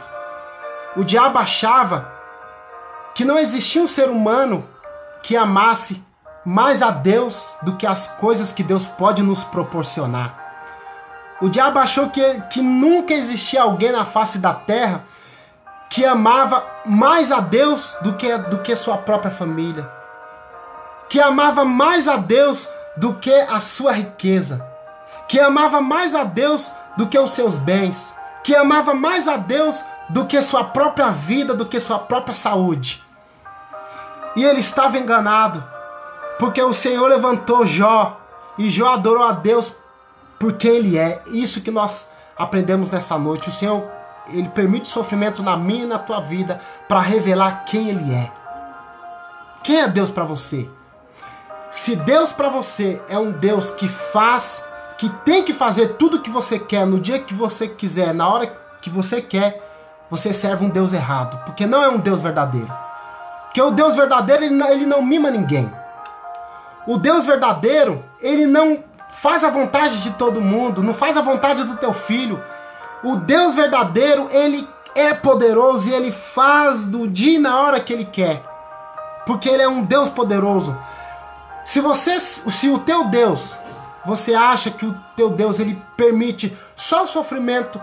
O 0.96 1.02
diabo 1.02 1.36
achava 1.38 2.12
que 3.12 3.24
não 3.24 3.36
existia 3.36 3.82
um 3.82 3.88
ser 3.88 4.08
humano 4.08 4.64
que 5.20 5.36
amasse 5.36 6.00
mais 6.46 6.80
a 6.80 6.92
Deus 6.92 7.56
do 7.60 7.76
que 7.76 7.88
as 7.88 8.06
coisas 8.18 8.52
que 8.52 8.62
Deus 8.62 8.86
pode 8.86 9.20
nos 9.20 9.42
proporcionar. 9.42 10.43
O 11.44 11.50
diabo 11.50 11.78
achou 11.78 12.08
que, 12.08 12.40
que 12.48 12.62
nunca 12.62 13.12
existia 13.12 13.60
alguém 13.60 13.92
na 13.92 14.06
face 14.06 14.38
da 14.38 14.54
terra 14.54 15.04
que 15.90 16.02
amava 16.02 16.64
mais 16.86 17.30
a 17.30 17.38
Deus 17.38 17.94
do 18.00 18.14
que, 18.14 18.34
do 18.38 18.62
que 18.62 18.74
sua 18.74 18.96
própria 18.96 19.30
família, 19.30 19.86
que 21.06 21.20
amava 21.20 21.62
mais 21.62 22.08
a 22.08 22.16
Deus 22.16 22.66
do 22.96 23.16
que 23.16 23.30
a 23.30 23.60
sua 23.60 23.92
riqueza, 23.92 24.66
que 25.28 25.38
amava 25.38 25.82
mais 25.82 26.14
a 26.14 26.24
Deus 26.24 26.72
do 26.96 27.08
que 27.08 27.18
os 27.18 27.32
seus 27.32 27.58
bens, 27.58 28.18
que 28.42 28.56
amava 28.56 28.94
mais 28.94 29.28
a 29.28 29.36
Deus 29.36 29.84
do 30.08 30.24
que 30.24 30.42
sua 30.42 30.64
própria 30.64 31.10
vida, 31.10 31.52
do 31.52 31.66
que 31.66 31.78
sua 31.78 31.98
própria 31.98 32.34
saúde. 32.34 33.04
E 34.34 34.42
ele 34.42 34.60
estava 34.60 34.96
enganado, 34.96 35.62
porque 36.38 36.62
o 36.62 36.72
Senhor 36.72 37.06
levantou 37.06 37.66
Jó 37.66 38.18
e 38.56 38.70
Jó 38.70 38.88
adorou 38.88 39.24
a 39.24 39.32
Deus 39.32 39.83
por 40.38 40.54
quem 40.54 40.76
ele 40.76 40.98
é. 40.98 41.22
Isso 41.26 41.60
que 41.60 41.70
nós 41.70 42.08
aprendemos 42.36 42.90
nessa 42.90 43.18
noite. 43.18 43.48
O 43.48 43.52
Senhor 43.52 43.84
ele 44.28 44.48
permite 44.48 44.88
sofrimento 44.88 45.42
na 45.42 45.56
minha 45.56 45.84
e 45.84 45.88
na 45.88 45.98
tua 45.98 46.20
vida 46.20 46.60
para 46.88 47.00
revelar 47.00 47.64
quem 47.64 47.88
ele 47.88 48.14
é. 48.14 48.30
Quem 49.62 49.80
é 49.80 49.88
Deus 49.88 50.10
para 50.10 50.24
você? 50.24 50.68
Se 51.70 51.96
Deus 51.96 52.32
para 52.32 52.48
você 52.48 53.00
é 53.08 53.18
um 53.18 53.32
Deus 53.32 53.70
que 53.70 53.88
faz, 53.88 54.64
que 54.96 55.08
tem 55.24 55.42
que 55.42 55.52
fazer 55.52 55.94
tudo 55.94 56.18
o 56.18 56.22
que 56.22 56.30
você 56.30 56.58
quer 56.58 56.86
no 56.86 57.00
dia 57.00 57.18
que 57.18 57.34
você 57.34 57.66
quiser, 57.66 58.14
na 58.14 58.28
hora 58.28 58.46
que 58.80 58.88
você 58.88 59.20
quer, 59.20 59.60
você 60.10 60.32
serve 60.32 60.64
um 60.64 60.68
Deus 60.68 60.92
errado, 60.92 61.42
porque 61.44 61.66
não 61.66 61.82
é 61.82 61.88
um 61.88 61.98
Deus 61.98 62.20
verdadeiro. 62.20 62.72
Porque 63.44 63.60
o 63.60 63.70
Deus 63.70 63.96
verdadeiro 63.96 64.44
ele 64.44 64.54
não, 64.54 64.70
ele 64.70 64.86
não 64.86 65.02
mima 65.02 65.30
ninguém. 65.30 65.70
O 66.86 66.98
Deus 66.98 67.24
verdadeiro 67.24 68.04
ele 68.20 68.46
não 68.46 68.84
faz 69.14 69.42
a 69.44 69.50
vontade 69.50 70.02
de 70.02 70.10
todo 70.12 70.40
mundo, 70.40 70.82
não 70.82 70.94
faz 70.94 71.16
a 71.16 71.22
vontade 71.22 71.64
do 71.64 71.76
teu 71.76 71.92
filho. 71.92 72.42
O 73.02 73.16
Deus 73.16 73.54
verdadeiro 73.54 74.28
ele 74.30 74.68
é 74.94 75.12
poderoso 75.12 75.88
e 75.88 75.92
ele 75.92 76.12
faz 76.12 76.86
do 76.86 77.08
dia 77.08 77.36
e 77.36 77.38
na 77.38 77.60
hora 77.60 77.80
que 77.80 77.92
ele 77.92 78.04
quer, 78.04 78.42
porque 79.26 79.48
ele 79.48 79.62
é 79.62 79.68
um 79.68 79.82
Deus 79.82 80.10
poderoso. 80.10 80.76
Se 81.66 81.80
você, 81.80 82.20
se 82.20 82.68
o 82.68 82.78
teu 82.78 83.04
Deus, 83.04 83.58
você 84.04 84.34
acha 84.34 84.70
que 84.70 84.84
o 84.84 84.94
teu 85.16 85.30
Deus 85.30 85.58
ele 85.58 85.80
permite 85.96 86.56
só 86.76 87.04
o 87.04 87.08
sofrimento 87.08 87.80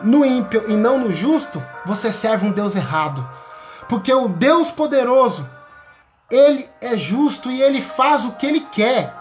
no 0.00 0.24
ímpio 0.24 0.64
e 0.68 0.76
não 0.76 0.98
no 0.98 1.12
justo, 1.12 1.62
você 1.84 2.12
serve 2.12 2.46
um 2.46 2.52
Deus 2.52 2.76
errado. 2.76 3.26
Porque 3.88 4.12
o 4.12 4.28
Deus 4.28 4.70
poderoso, 4.70 5.48
ele 6.30 6.68
é 6.80 6.96
justo 6.96 7.50
e 7.50 7.60
ele 7.60 7.82
faz 7.82 8.24
o 8.24 8.32
que 8.32 8.46
ele 8.46 8.60
quer. 8.60 9.17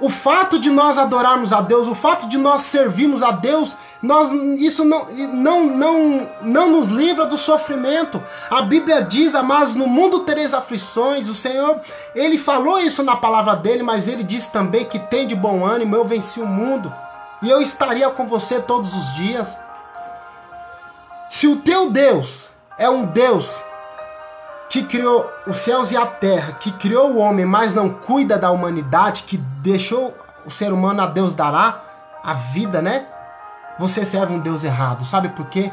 O 0.00 0.08
fato 0.08 0.58
de 0.58 0.70
nós 0.70 0.96
adorarmos 0.96 1.52
a 1.52 1.60
Deus, 1.60 1.86
o 1.86 1.94
fato 1.94 2.26
de 2.26 2.38
nós 2.38 2.62
servirmos 2.62 3.22
a 3.22 3.32
Deus, 3.32 3.76
nós, 4.02 4.32
isso 4.58 4.82
não, 4.84 5.04
não, 5.06 5.66
não, 5.66 6.28
não 6.40 6.70
nos 6.70 6.88
livra 6.88 7.26
do 7.26 7.36
sofrimento. 7.36 8.22
A 8.50 8.62
Bíblia 8.62 9.02
diz, 9.02 9.34
amados, 9.34 9.74
no 9.74 9.86
mundo 9.86 10.20
tereis 10.20 10.54
aflições. 10.54 11.28
O 11.28 11.34
Senhor, 11.34 11.80
Ele 12.14 12.38
falou 12.38 12.78
isso 12.78 13.02
na 13.02 13.16
palavra 13.16 13.54
dele, 13.56 13.82
mas 13.82 14.08
Ele 14.08 14.24
diz 14.24 14.46
também 14.46 14.86
que 14.86 14.98
tem 14.98 15.26
de 15.26 15.34
bom 15.34 15.66
ânimo, 15.66 15.96
eu 15.96 16.04
venci 16.04 16.40
o 16.40 16.46
mundo. 16.46 16.92
E 17.42 17.50
eu 17.50 17.60
estaria 17.60 18.08
com 18.08 18.26
você 18.26 18.60
todos 18.60 18.94
os 18.94 19.14
dias. 19.14 19.58
Se 21.28 21.46
o 21.46 21.56
teu 21.56 21.90
Deus 21.90 22.48
é 22.78 22.88
um 22.88 23.04
Deus 23.04 23.62
que 24.70 24.84
criou 24.84 25.28
os 25.48 25.58
céus 25.58 25.90
e 25.90 25.96
a 25.96 26.06
terra, 26.06 26.52
que 26.52 26.70
criou 26.70 27.10
o 27.10 27.18
homem, 27.18 27.44
mas 27.44 27.74
não 27.74 27.90
cuida 27.90 28.38
da 28.38 28.52
humanidade, 28.52 29.24
que 29.24 29.36
deixou 29.36 30.16
o 30.46 30.50
ser 30.50 30.72
humano 30.72 31.02
a 31.02 31.06
Deus 31.06 31.34
dará 31.34 31.82
a 32.22 32.34
vida, 32.34 32.80
né? 32.80 33.06
Você 33.80 34.06
serve 34.06 34.32
um 34.32 34.38
Deus 34.38 34.62
errado. 34.62 35.04
Sabe 35.04 35.30
por 35.30 35.46
quê? 35.46 35.72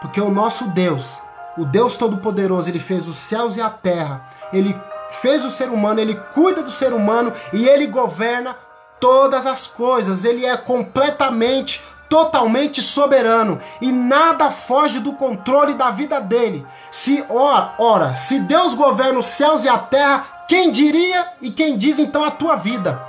Porque 0.00 0.20
o 0.20 0.30
nosso 0.30 0.68
Deus, 0.68 1.20
o 1.56 1.64
Deus 1.64 1.96
Todo-Poderoso, 1.96 2.70
ele 2.70 2.78
fez 2.78 3.08
os 3.08 3.18
céus 3.18 3.56
e 3.56 3.60
a 3.60 3.70
terra. 3.70 4.22
Ele 4.52 4.78
fez 5.10 5.44
o 5.44 5.50
ser 5.50 5.68
humano, 5.68 5.98
ele 5.98 6.14
cuida 6.32 6.62
do 6.62 6.70
ser 6.70 6.92
humano 6.92 7.32
e 7.52 7.68
ele 7.68 7.88
governa 7.88 8.54
todas 9.00 9.46
as 9.46 9.66
coisas. 9.66 10.24
Ele 10.24 10.46
é 10.46 10.56
completamente 10.56 11.82
totalmente 12.08 12.80
soberano 12.80 13.60
e 13.80 13.92
nada 13.92 14.50
foge 14.50 14.98
do 14.98 15.12
controle 15.12 15.74
da 15.74 15.90
vida 15.90 16.20
dele. 16.20 16.66
Se 16.90 17.24
ora, 17.28 17.74
ora, 17.78 18.16
se 18.16 18.40
Deus 18.40 18.74
governa 18.74 19.18
os 19.18 19.26
céus 19.26 19.64
e 19.64 19.68
a 19.68 19.78
terra, 19.78 20.26
quem 20.48 20.70
diria 20.70 21.26
e 21.40 21.50
quem 21.50 21.76
diz 21.76 21.98
então 21.98 22.24
a 22.24 22.30
tua 22.30 22.56
vida? 22.56 23.00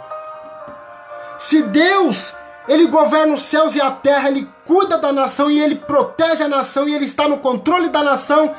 Se 1.38 1.63
Deus, 1.63 2.35
ele 2.67 2.88
governa 2.88 3.33
os 3.33 3.43
céus 3.43 3.75
e 3.75 3.81
a 3.81 3.89
terra, 3.89 4.29
ele 4.29 4.49
cuida 4.65 4.97
da 4.97 5.12
nação 5.13 5.49
e 5.49 5.59
ele 5.59 5.75
protege 5.75 6.43
a 6.43 6.49
nação 6.49 6.88
e 6.88 6.93
ele 6.93 7.05
está 7.05 7.27
no 7.27 7.38
controle 7.38 7.89
da 7.89 8.03
nação, 8.03 8.53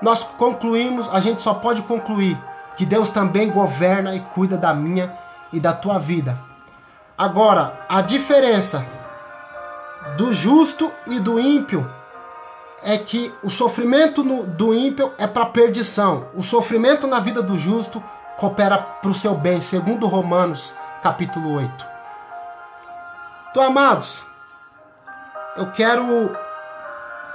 nós 0.00 0.22
concluímos, 0.22 1.08
a 1.12 1.20
gente 1.20 1.42
só 1.42 1.54
pode 1.54 1.82
concluir 1.82 2.38
que 2.76 2.86
Deus 2.86 3.10
também 3.10 3.50
governa 3.50 4.14
e 4.14 4.20
cuida 4.20 4.56
da 4.56 4.72
minha 4.72 5.12
e 5.52 5.58
da 5.58 5.72
tua 5.72 5.98
vida. 5.98 6.38
Agora, 7.16 7.80
a 7.88 8.02
diferença 8.02 8.86
do 10.16 10.32
justo 10.32 10.92
e 11.06 11.18
do 11.18 11.40
ímpio 11.40 11.88
é 12.82 12.96
que 12.96 13.34
o 13.42 13.50
sofrimento 13.50 14.22
no, 14.22 14.44
do 14.44 14.72
ímpio 14.72 15.12
é 15.18 15.26
para 15.26 15.46
perdição. 15.46 16.28
O 16.34 16.42
sofrimento 16.42 17.06
na 17.06 17.18
vida 17.18 17.42
do 17.42 17.58
justo 17.58 18.02
coopera 18.38 18.78
para 18.78 19.10
o 19.10 19.14
seu 19.14 19.34
bem, 19.34 19.60
segundo 19.60 20.06
Romanos, 20.06 20.76
capítulo 21.02 21.54
8. 21.54 21.86
Então, 23.50 23.62
amados, 23.62 24.24
eu 25.56 25.72
quero 25.72 26.36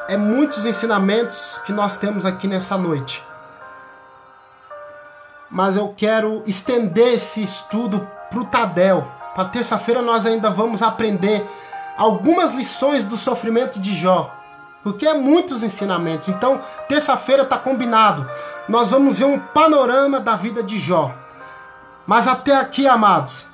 é 0.07 0.17
muitos 0.17 0.65
ensinamentos 0.65 1.59
que 1.65 1.71
nós 1.71 1.97
temos 1.97 2.25
aqui 2.25 2.47
nessa 2.47 2.77
noite. 2.77 3.23
Mas 5.49 5.75
eu 5.75 5.93
quero 5.95 6.43
estender 6.45 7.13
esse 7.13 7.43
estudo 7.43 8.07
para 8.29 8.39
o 8.39 8.45
Tadel. 8.45 9.07
Para 9.33 9.45
terça-feira 9.45 10.01
nós 10.01 10.25
ainda 10.25 10.49
vamos 10.49 10.81
aprender 10.81 11.45
algumas 11.97 12.53
lições 12.53 13.03
do 13.03 13.17
sofrimento 13.17 13.79
de 13.79 13.95
Jó. 13.95 14.33
Porque 14.83 15.05
é 15.05 15.13
muitos 15.13 15.61
ensinamentos. 15.61 16.29
Então, 16.29 16.59
terça-feira 16.87 17.43
está 17.43 17.57
combinado. 17.57 18.29
Nós 18.67 18.89
vamos 18.91 19.19
ver 19.19 19.25
um 19.25 19.39
panorama 19.39 20.19
da 20.19 20.35
vida 20.35 20.63
de 20.63 20.79
Jó. 20.79 21.13
Mas 22.07 22.27
até 22.27 22.55
aqui, 22.55 22.87
amados, 22.87 23.45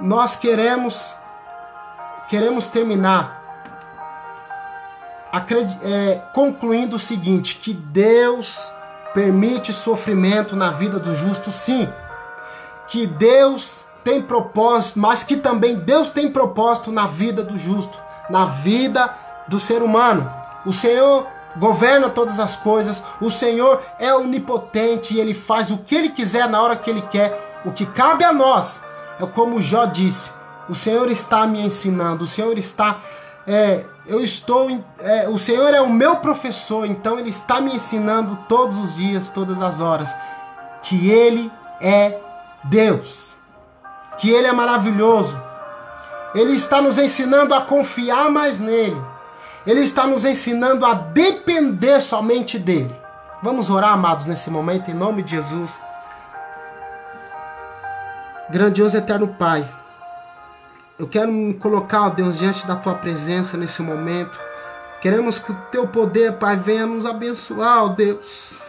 nós 0.00 0.36
queremos 0.36 1.14
queremos 2.28 2.68
terminar 2.68 3.40
é, 5.82 6.20
concluindo 6.34 6.96
o 6.96 7.00
seguinte: 7.00 7.56
que 7.56 7.72
Deus 7.72 8.72
permite 9.14 9.72
sofrimento 9.72 10.56
na 10.56 10.70
vida 10.70 10.98
do 10.98 11.16
justo, 11.16 11.52
sim. 11.52 11.88
Que 12.86 13.06
Deus 13.06 13.84
tem 14.04 14.22
propósito, 14.22 14.98
mas 14.98 15.22
que 15.22 15.36
também 15.36 15.76
Deus 15.76 16.10
tem 16.10 16.30
propósito 16.30 16.90
na 16.90 17.06
vida 17.06 17.42
do 17.42 17.58
justo, 17.58 17.96
na 18.28 18.46
vida 18.46 19.14
do 19.48 19.58
ser 19.58 19.82
humano. 19.82 20.30
O 20.64 20.72
Senhor 20.72 21.26
governa 21.56 22.08
todas 22.08 22.38
as 22.38 22.56
coisas, 22.56 23.04
o 23.20 23.30
Senhor 23.30 23.82
é 23.98 24.14
onipotente 24.14 25.14
e 25.14 25.20
ele 25.20 25.34
faz 25.34 25.70
o 25.70 25.78
que 25.78 25.94
ele 25.94 26.10
quiser 26.10 26.48
na 26.48 26.62
hora 26.62 26.76
que 26.76 26.88
ele 26.88 27.02
quer. 27.02 27.60
O 27.64 27.72
que 27.72 27.86
cabe 27.86 28.24
a 28.24 28.32
nós 28.32 28.84
é 29.18 29.26
como 29.26 29.60
Jó 29.60 29.84
disse: 29.84 30.30
o 30.68 30.74
Senhor 30.74 31.10
está 31.10 31.46
me 31.46 31.60
ensinando, 31.60 32.24
o 32.24 32.28
Senhor 32.28 32.56
está 32.56 33.00
é, 33.46 33.84
eu 34.06 34.22
estou, 34.22 34.68
é, 34.98 35.28
o 35.28 35.38
Senhor 35.38 35.72
é 35.74 35.80
o 35.80 35.92
meu 35.92 36.16
professor, 36.16 36.86
então 36.86 37.18
Ele 37.18 37.30
está 37.30 37.60
me 37.60 37.74
ensinando 37.74 38.38
todos 38.48 38.76
os 38.76 38.96
dias, 38.96 39.30
todas 39.30 39.60
as 39.62 39.80
horas, 39.80 40.14
que 40.82 41.10
Ele 41.10 41.50
é 41.80 42.18
Deus, 42.64 43.36
que 44.20 44.30
Ele 44.30 44.46
é 44.46 44.52
maravilhoso. 44.52 45.40
Ele 46.34 46.52
está 46.52 46.80
nos 46.80 46.98
ensinando 46.98 47.54
a 47.54 47.62
confiar 47.62 48.30
mais 48.30 48.60
nele. 48.60 49.00
Ele 49.66 49.80
está 49.80 50.06
nos 50.06 50.24
ensinando 50.24 50.84
a 50.86 50.94
depender 50.94 52.00
somente 52.00 52.58
dele. 52.58 52.94
Vamos 53.42 53.70
orar, 53.70 53.92
amados, 53.92 54.26
nesse 54.26 54.50
momento, 54.50 54.90
em 54.90 54.94
nome 54.94 55.22
de 55.22 55.32
Jesus. 55.32 55.80
Grandioso 58.50 58.96
eterno 58.96 59.28
Pai. 59.28 59.68
Eu 60.98 61.08
quero 61.08 61.32
me 61.32 61.54
colocar, 61.54 62.02
ó 62.02 62.10
Deus, 62.10 62.38
diante 62.38 62.66
da 62.66 62.76
tua 62.76 62.94
presença 62.94 63.56
nesse 63.56 63.80
momento. 63.80 64.38
Queremos 65.00 65.38
que 65.38 65.50
o 65.50 65.56
teu 65.72 65.88
poder, 65.88 66.34
Pai, 66.34 66.56
venha 66.56 66.86
nos 66.86 67.06
abençoar, 67.06 67.84
ó 67.84 67.88
Deus. 67.88 68.68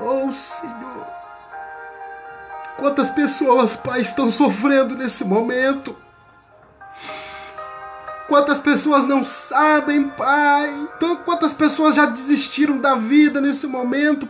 Oh, 0.00 0.32
Senhor. 0.32 1.21
Quantas 2.82 3.12
pessoas, 3.12 3.76
Pai, 3.76 4.00
estão 4.00 4.28
sofrendo 4.28 4.96
nesse 4.96 5.24
momento? 5.24 5.94
Quantas 8.26 8.58
pessoas 8.58 9.06
não 9.06 9.22
sabem, 9.22 10.08
Pai? 10.08 10.88
Então, 10.96 11.14
quantas 11.18 11.54
pessoas 11.54 11.94
já 11.94 12.06
desistiram 12.06 12.78
da 12.78 12.96
vida 12.96 13.40
nesse 13.40 13.68
momento? 13.68 14.28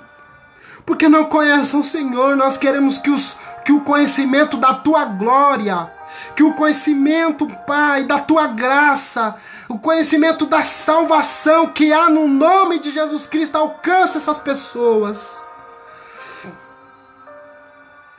Porque 0.85 1.09
não 1.09 1.25
conhecem 1.25 1.81
o 1.81 1.83
Senhor. 1.83 2.37
Nós 2.37 2.59
queremos 2.59 2.99
que 2.99 3.09
os 3.09 3.39
que 3.65 3.73
o 3.73 3.81
conhecimento 3.81 4.59
da 4.59 4.75
tua 4.75 5.07
glória, 5.07 5.91
que 6.37 6.43
o 6.43 6.53
conhecimento, 6.53 7.49
Pai, 7.67 8.05
da 8.05 8.19
tua 8.19 8.49
graça, 8.49 9.35
o 9.67 9.79
conhecimento 9.79 10.45
da 10.45 10.63
salvação 10.63 11.69
que 11.69 11.91
há 11.91 12.11
no 12.11 12.29
nome 12.29 12.81
de 12.81 12.91
Jesus 12.91 13.25
Cristo 13.25 13.57
alcance 13.57 14.19
essas 14.19 14.39
pessoas. 14.39 15.41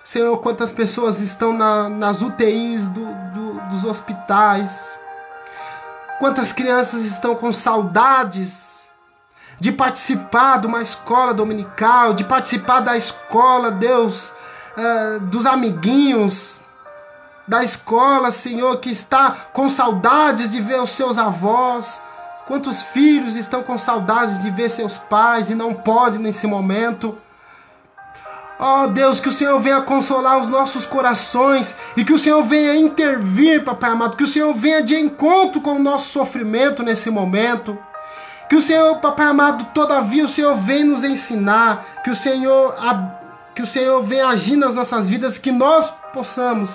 Senhor, 0.04 0.38
quantas 0.40 0.72
pessoas 0.72 1.22
estão 1.22 1.54
na, 1.54 1.88
nas 1.88 2.22
UTIs 2.22 2.88
do, 2.90 3.06
do, 3.06 3.54
dos 3.70 3.86
hospitais, 3.86 4.98
quantas 6.20 6.52
crianças 6.52 7.04
estão 7.06 7.36
com 7.36 7.54
saudades 7.54 8.84
de 9.60 9.72
participar 9.72 10.60
de 10.60 10.68
uma 10.68 10.82
escola 10.82 11.34
dominical, 11.34 12.14
de 12.14 12.26
participar 12.26 12.82
da 12.82 12.98
escola, 12.98 13.72
Deus, 13.72 14.34
uh, 14.78 15.22
dos 15.22 15.46
amiguinhos 15.46 16.62
da 17.48 17.64
escola, 17.64 18.30
Senhor, 18.30 18.82
que 18.82 18.90
está 18.90 19.48
com 19.54 19.70
saudades 19.70 20.52
de 20.52 20.60
ver 20.60 20.82
os 20.82 20.92
seus 20.92 21.18
avós. 21.18 22.02
Quantos 22.46 22.82
filhos 22.82 23.38
estão 23.38 23.64
com 23.64 23.78
saudades 23.78 24.38
de 24.42 24.50
ver 24.50 24.70
seus 24.70 24.98
pais 24.98 25.50
e 25.50 25.56
não 25.56 25.74
podem 25.74 26.20
nesse 26.20 26.46
momento? 26.46 27.18
Ó 28.66 28.86
oh, 28.86 28.88
Deus, 28.88 29.20
que 29.20 29.28
o 29.28 29.32
Senhor 29.34 29.60
venha 29.60 29.82
consolar 29.82 30.40
os 30.40 30.48
nossos 30.48 30.86
corações 30.86 31.78
e 31.98 32.06
que 32.06 32.14
o 32.14 32.18
Senhor 32.18 32.42
venha 32.44 32.74
intervir, 32.78 33.62
Papai 33.66 33.92
amado, 33.92 34.16
que 34.16 34.24
o 34.24 34.28
Senhor 34.28 34.54
venha 34.54 34.82
de 34.82 34.96
encontro 34.96 35.60
com 35.60 35.72
o 35.72 35.84
nosso 35.84 36.14
sofrimento 36.14 36.82
nesse 36.82 37.10
momento. 37.10 37.78
Que 38.50 38.56
o 38.56 38.62
Senhor, 38.62 39.00
Papai 39.00 39.26
amado, 39.26 39.66
todavia 39.74 40.24
o 40.24 40.30
Senhor 40.30 40.56
venha 40.56 40.86
nos 40.86 41.04
ensinar, 41.04 41.86
que 42.06 42.10
o 42.10 42.16
Senhor 42.16 42.74
que 43.54 43.62
o 43.62 43.68
Senhor 43.68 44.02
venha 44.02 44.30
agir 44.30 44.56
nas 44.56 44.74
nossas 44.74 45.10
vidas, 45.10 45.38
que 45.38 45.52
nós 45.52 45.90
possamos 46.14 46.74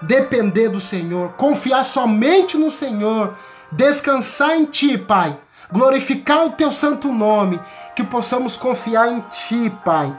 depender 0.00 0.68
do 0.68 0.80
Senhor, 0.80 1.32
confiar 1.32 1.84
somente 1.84 2.56
no 2.56 2.70
Senhor, 2.70 3.34
descansar 3.72 4.56
em 4.56 4.66
Ti, 4.66 4.96
Pai, 4.96 5.36
glorificar 5.72 6.46
o 6.46 6.50
Teu 6.50 6.70
santo 6.70 7.12
nome, 7.12 7.60
que 7.96 8.04
possamos 8.04 8.56
confiar 8.56 9.08
em 9.10 9.20
Ti, 9.30 9.72
Pai, 9.84 10.14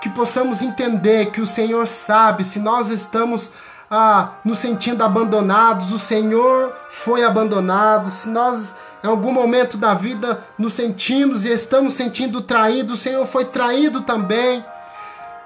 que 0.00 0.08
possamos 0.10 0.60
entender 0.60 1.30
que 1.30 1.40
o 1.40 1.46
Senhor 1.46 1.86
sabe 1.88 2.44
se 2.44 2.58
nós 2.58 2.90
estamos 2.90 3.52
ah, 3.90 4.32
nos 4.44 4.58
sentindo 4.58 5.02
abandonados, 5.02 5.92
o 5.92 5.98
Senhor 5.98 6.74
foi 6.90 7.24
abandonado, 7.24 8.10
se 8.10 8.28
nós 8.28 8.74
em 9.02 9.06
algum 9.06 9.32
momento 9.32 9.76
da 9.76 9.92
vida 9.92 10.42
nos 10.58 10.72
sentimos 10.72 11.44
e 11.44 11.52
estamos 11.52 11.92
sentindo 11.92 12.40
traídos, 12.40 12.98
o 12.98 13.02
Senhor 13.02 13.26
foi 13.26 13.44
traído 13.44 14.00
também. 14.00 14.64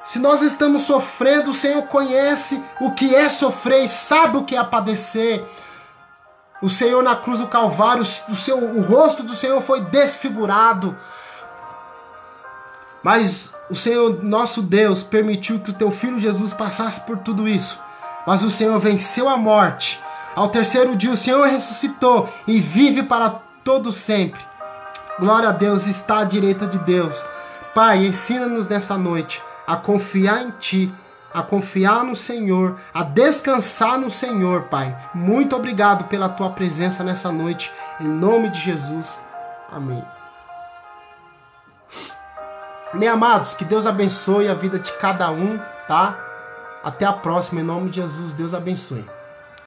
Se 0.05 0.21
nós 0.21 0.43
estamos 0.43 0.83
sofrendo, 0.83 1.51
o 1.51 1.55
Senhor 1.55 1.83
conhece 1.83 2.63
o 2.81 2.93
que 2.93 3.15
é 3.15 3.29
sofrer 3.29 3.85
e 3.85 3.89
sabe 3.89 4.39
o 4.39 4.45
que 4.45 4.57
é 4.57 4.63
padecer. 4.63 5.45
O 6.61 6.69
Senhor 6.69 7.03
na 7.03 7.15
cruz 7.15 7.39
do 7.39 7.47
Calvário, 7.47 8.03
o, 8.03 8.37
seu, 8.37 8.59
o 8.59 8.83
rosto 8.83 9.23
do 9.23 9.35
Senhor 9.35 9.61
foi 9.61 9.81
desfigurado. 9.83 10.97
Mas 13.03 13.55
o 13.71 13.77
Senhor, 13.77 14.23
nosso 14.25 14.61
Deus, 14.61 15.03
permitiu 15.03 15.61
que 15.61 15.71
o 15.71 15.75
teu 15.75 15.91
filho 15.91 16.19
Jesus 16.19 16.53
passasse 16.53 17.01
por 17.03 17.19
tudo 17.19 17.47
isso. 17.47 17.79
Mas 18.27 18.43
o 18.43 18.51
Senhor 18.51 18.79
venceu 18.79 19.29
a 19.29 19.37
morte. 19.37 20.01
Ao 20.35 20.49
terceiro 20.49 20.97
dia, 20.97 21.13
o 21.13 21.17
Senhor 21.17 21.47
ressuscitou 21.47 22.29
e 22.47 22.61
vive 22.61 23.03
para 23.03 23.41
todo 23.65 23.93
sempre. 23.93 24.41
Glória 25.19 25.49
a 25.49 25.53
Deus, 25.53 25.87
está 25.87 26.21
à 26.21 26.25
direita 26.25 26.67
de 26.67 26.79
Deus. 26.79 27.25
Pai, 27.75 28.07
ensina-nos 28.07 28.69
nessa 28.69 28.97
noite 28.97 29.43
a 29.67 29.77
confiar 29.77 30.43
em 30.43 30.51
Ti, 30.59 30.95
a 31.33 31.43
confiar 31.43 32.05
no 32.05 32.17
Senhor, 32.17 32.79
a 32.93 33.03
descansar 33.03 33.99
no 33.99 34.11
Senhor, 34.11 34.65
Pai. 34.65 34.97
Muito 35.15 35.55
obrigado 35.55 36.05
pela 36.05 36.29
Tua 36.29 36.51
presença 36.51 37.05
nessa 37.05 37.31
noite, 37.31 37.73
em 38.01 38.09
nome 38.09 38.51
de 38.51 38.61
Jesus. 38.61 39.21
Amém. 39.71 40.05
Meus 42.95 43.13
amados, 43.13 43.55
que 43.55 43.65
Deus 43.65 43.87
abençoe 43.87 44.49
a 44.49 44.55
vida 44.55 44.79
de 44.79 44.91
cada 44.93 45.31
um, 45.31 45.59
tá? 45.87 46.19
Até 46.83 47.05
a 47.05 47.13
próxima, 47.13 47.61
em 47.61 47.65
nome 47.65 47.91
de 47.91 48.01
Jesus. 48.01 48.33
Deus 48.33 48.55
abençoe. 48.55 49.18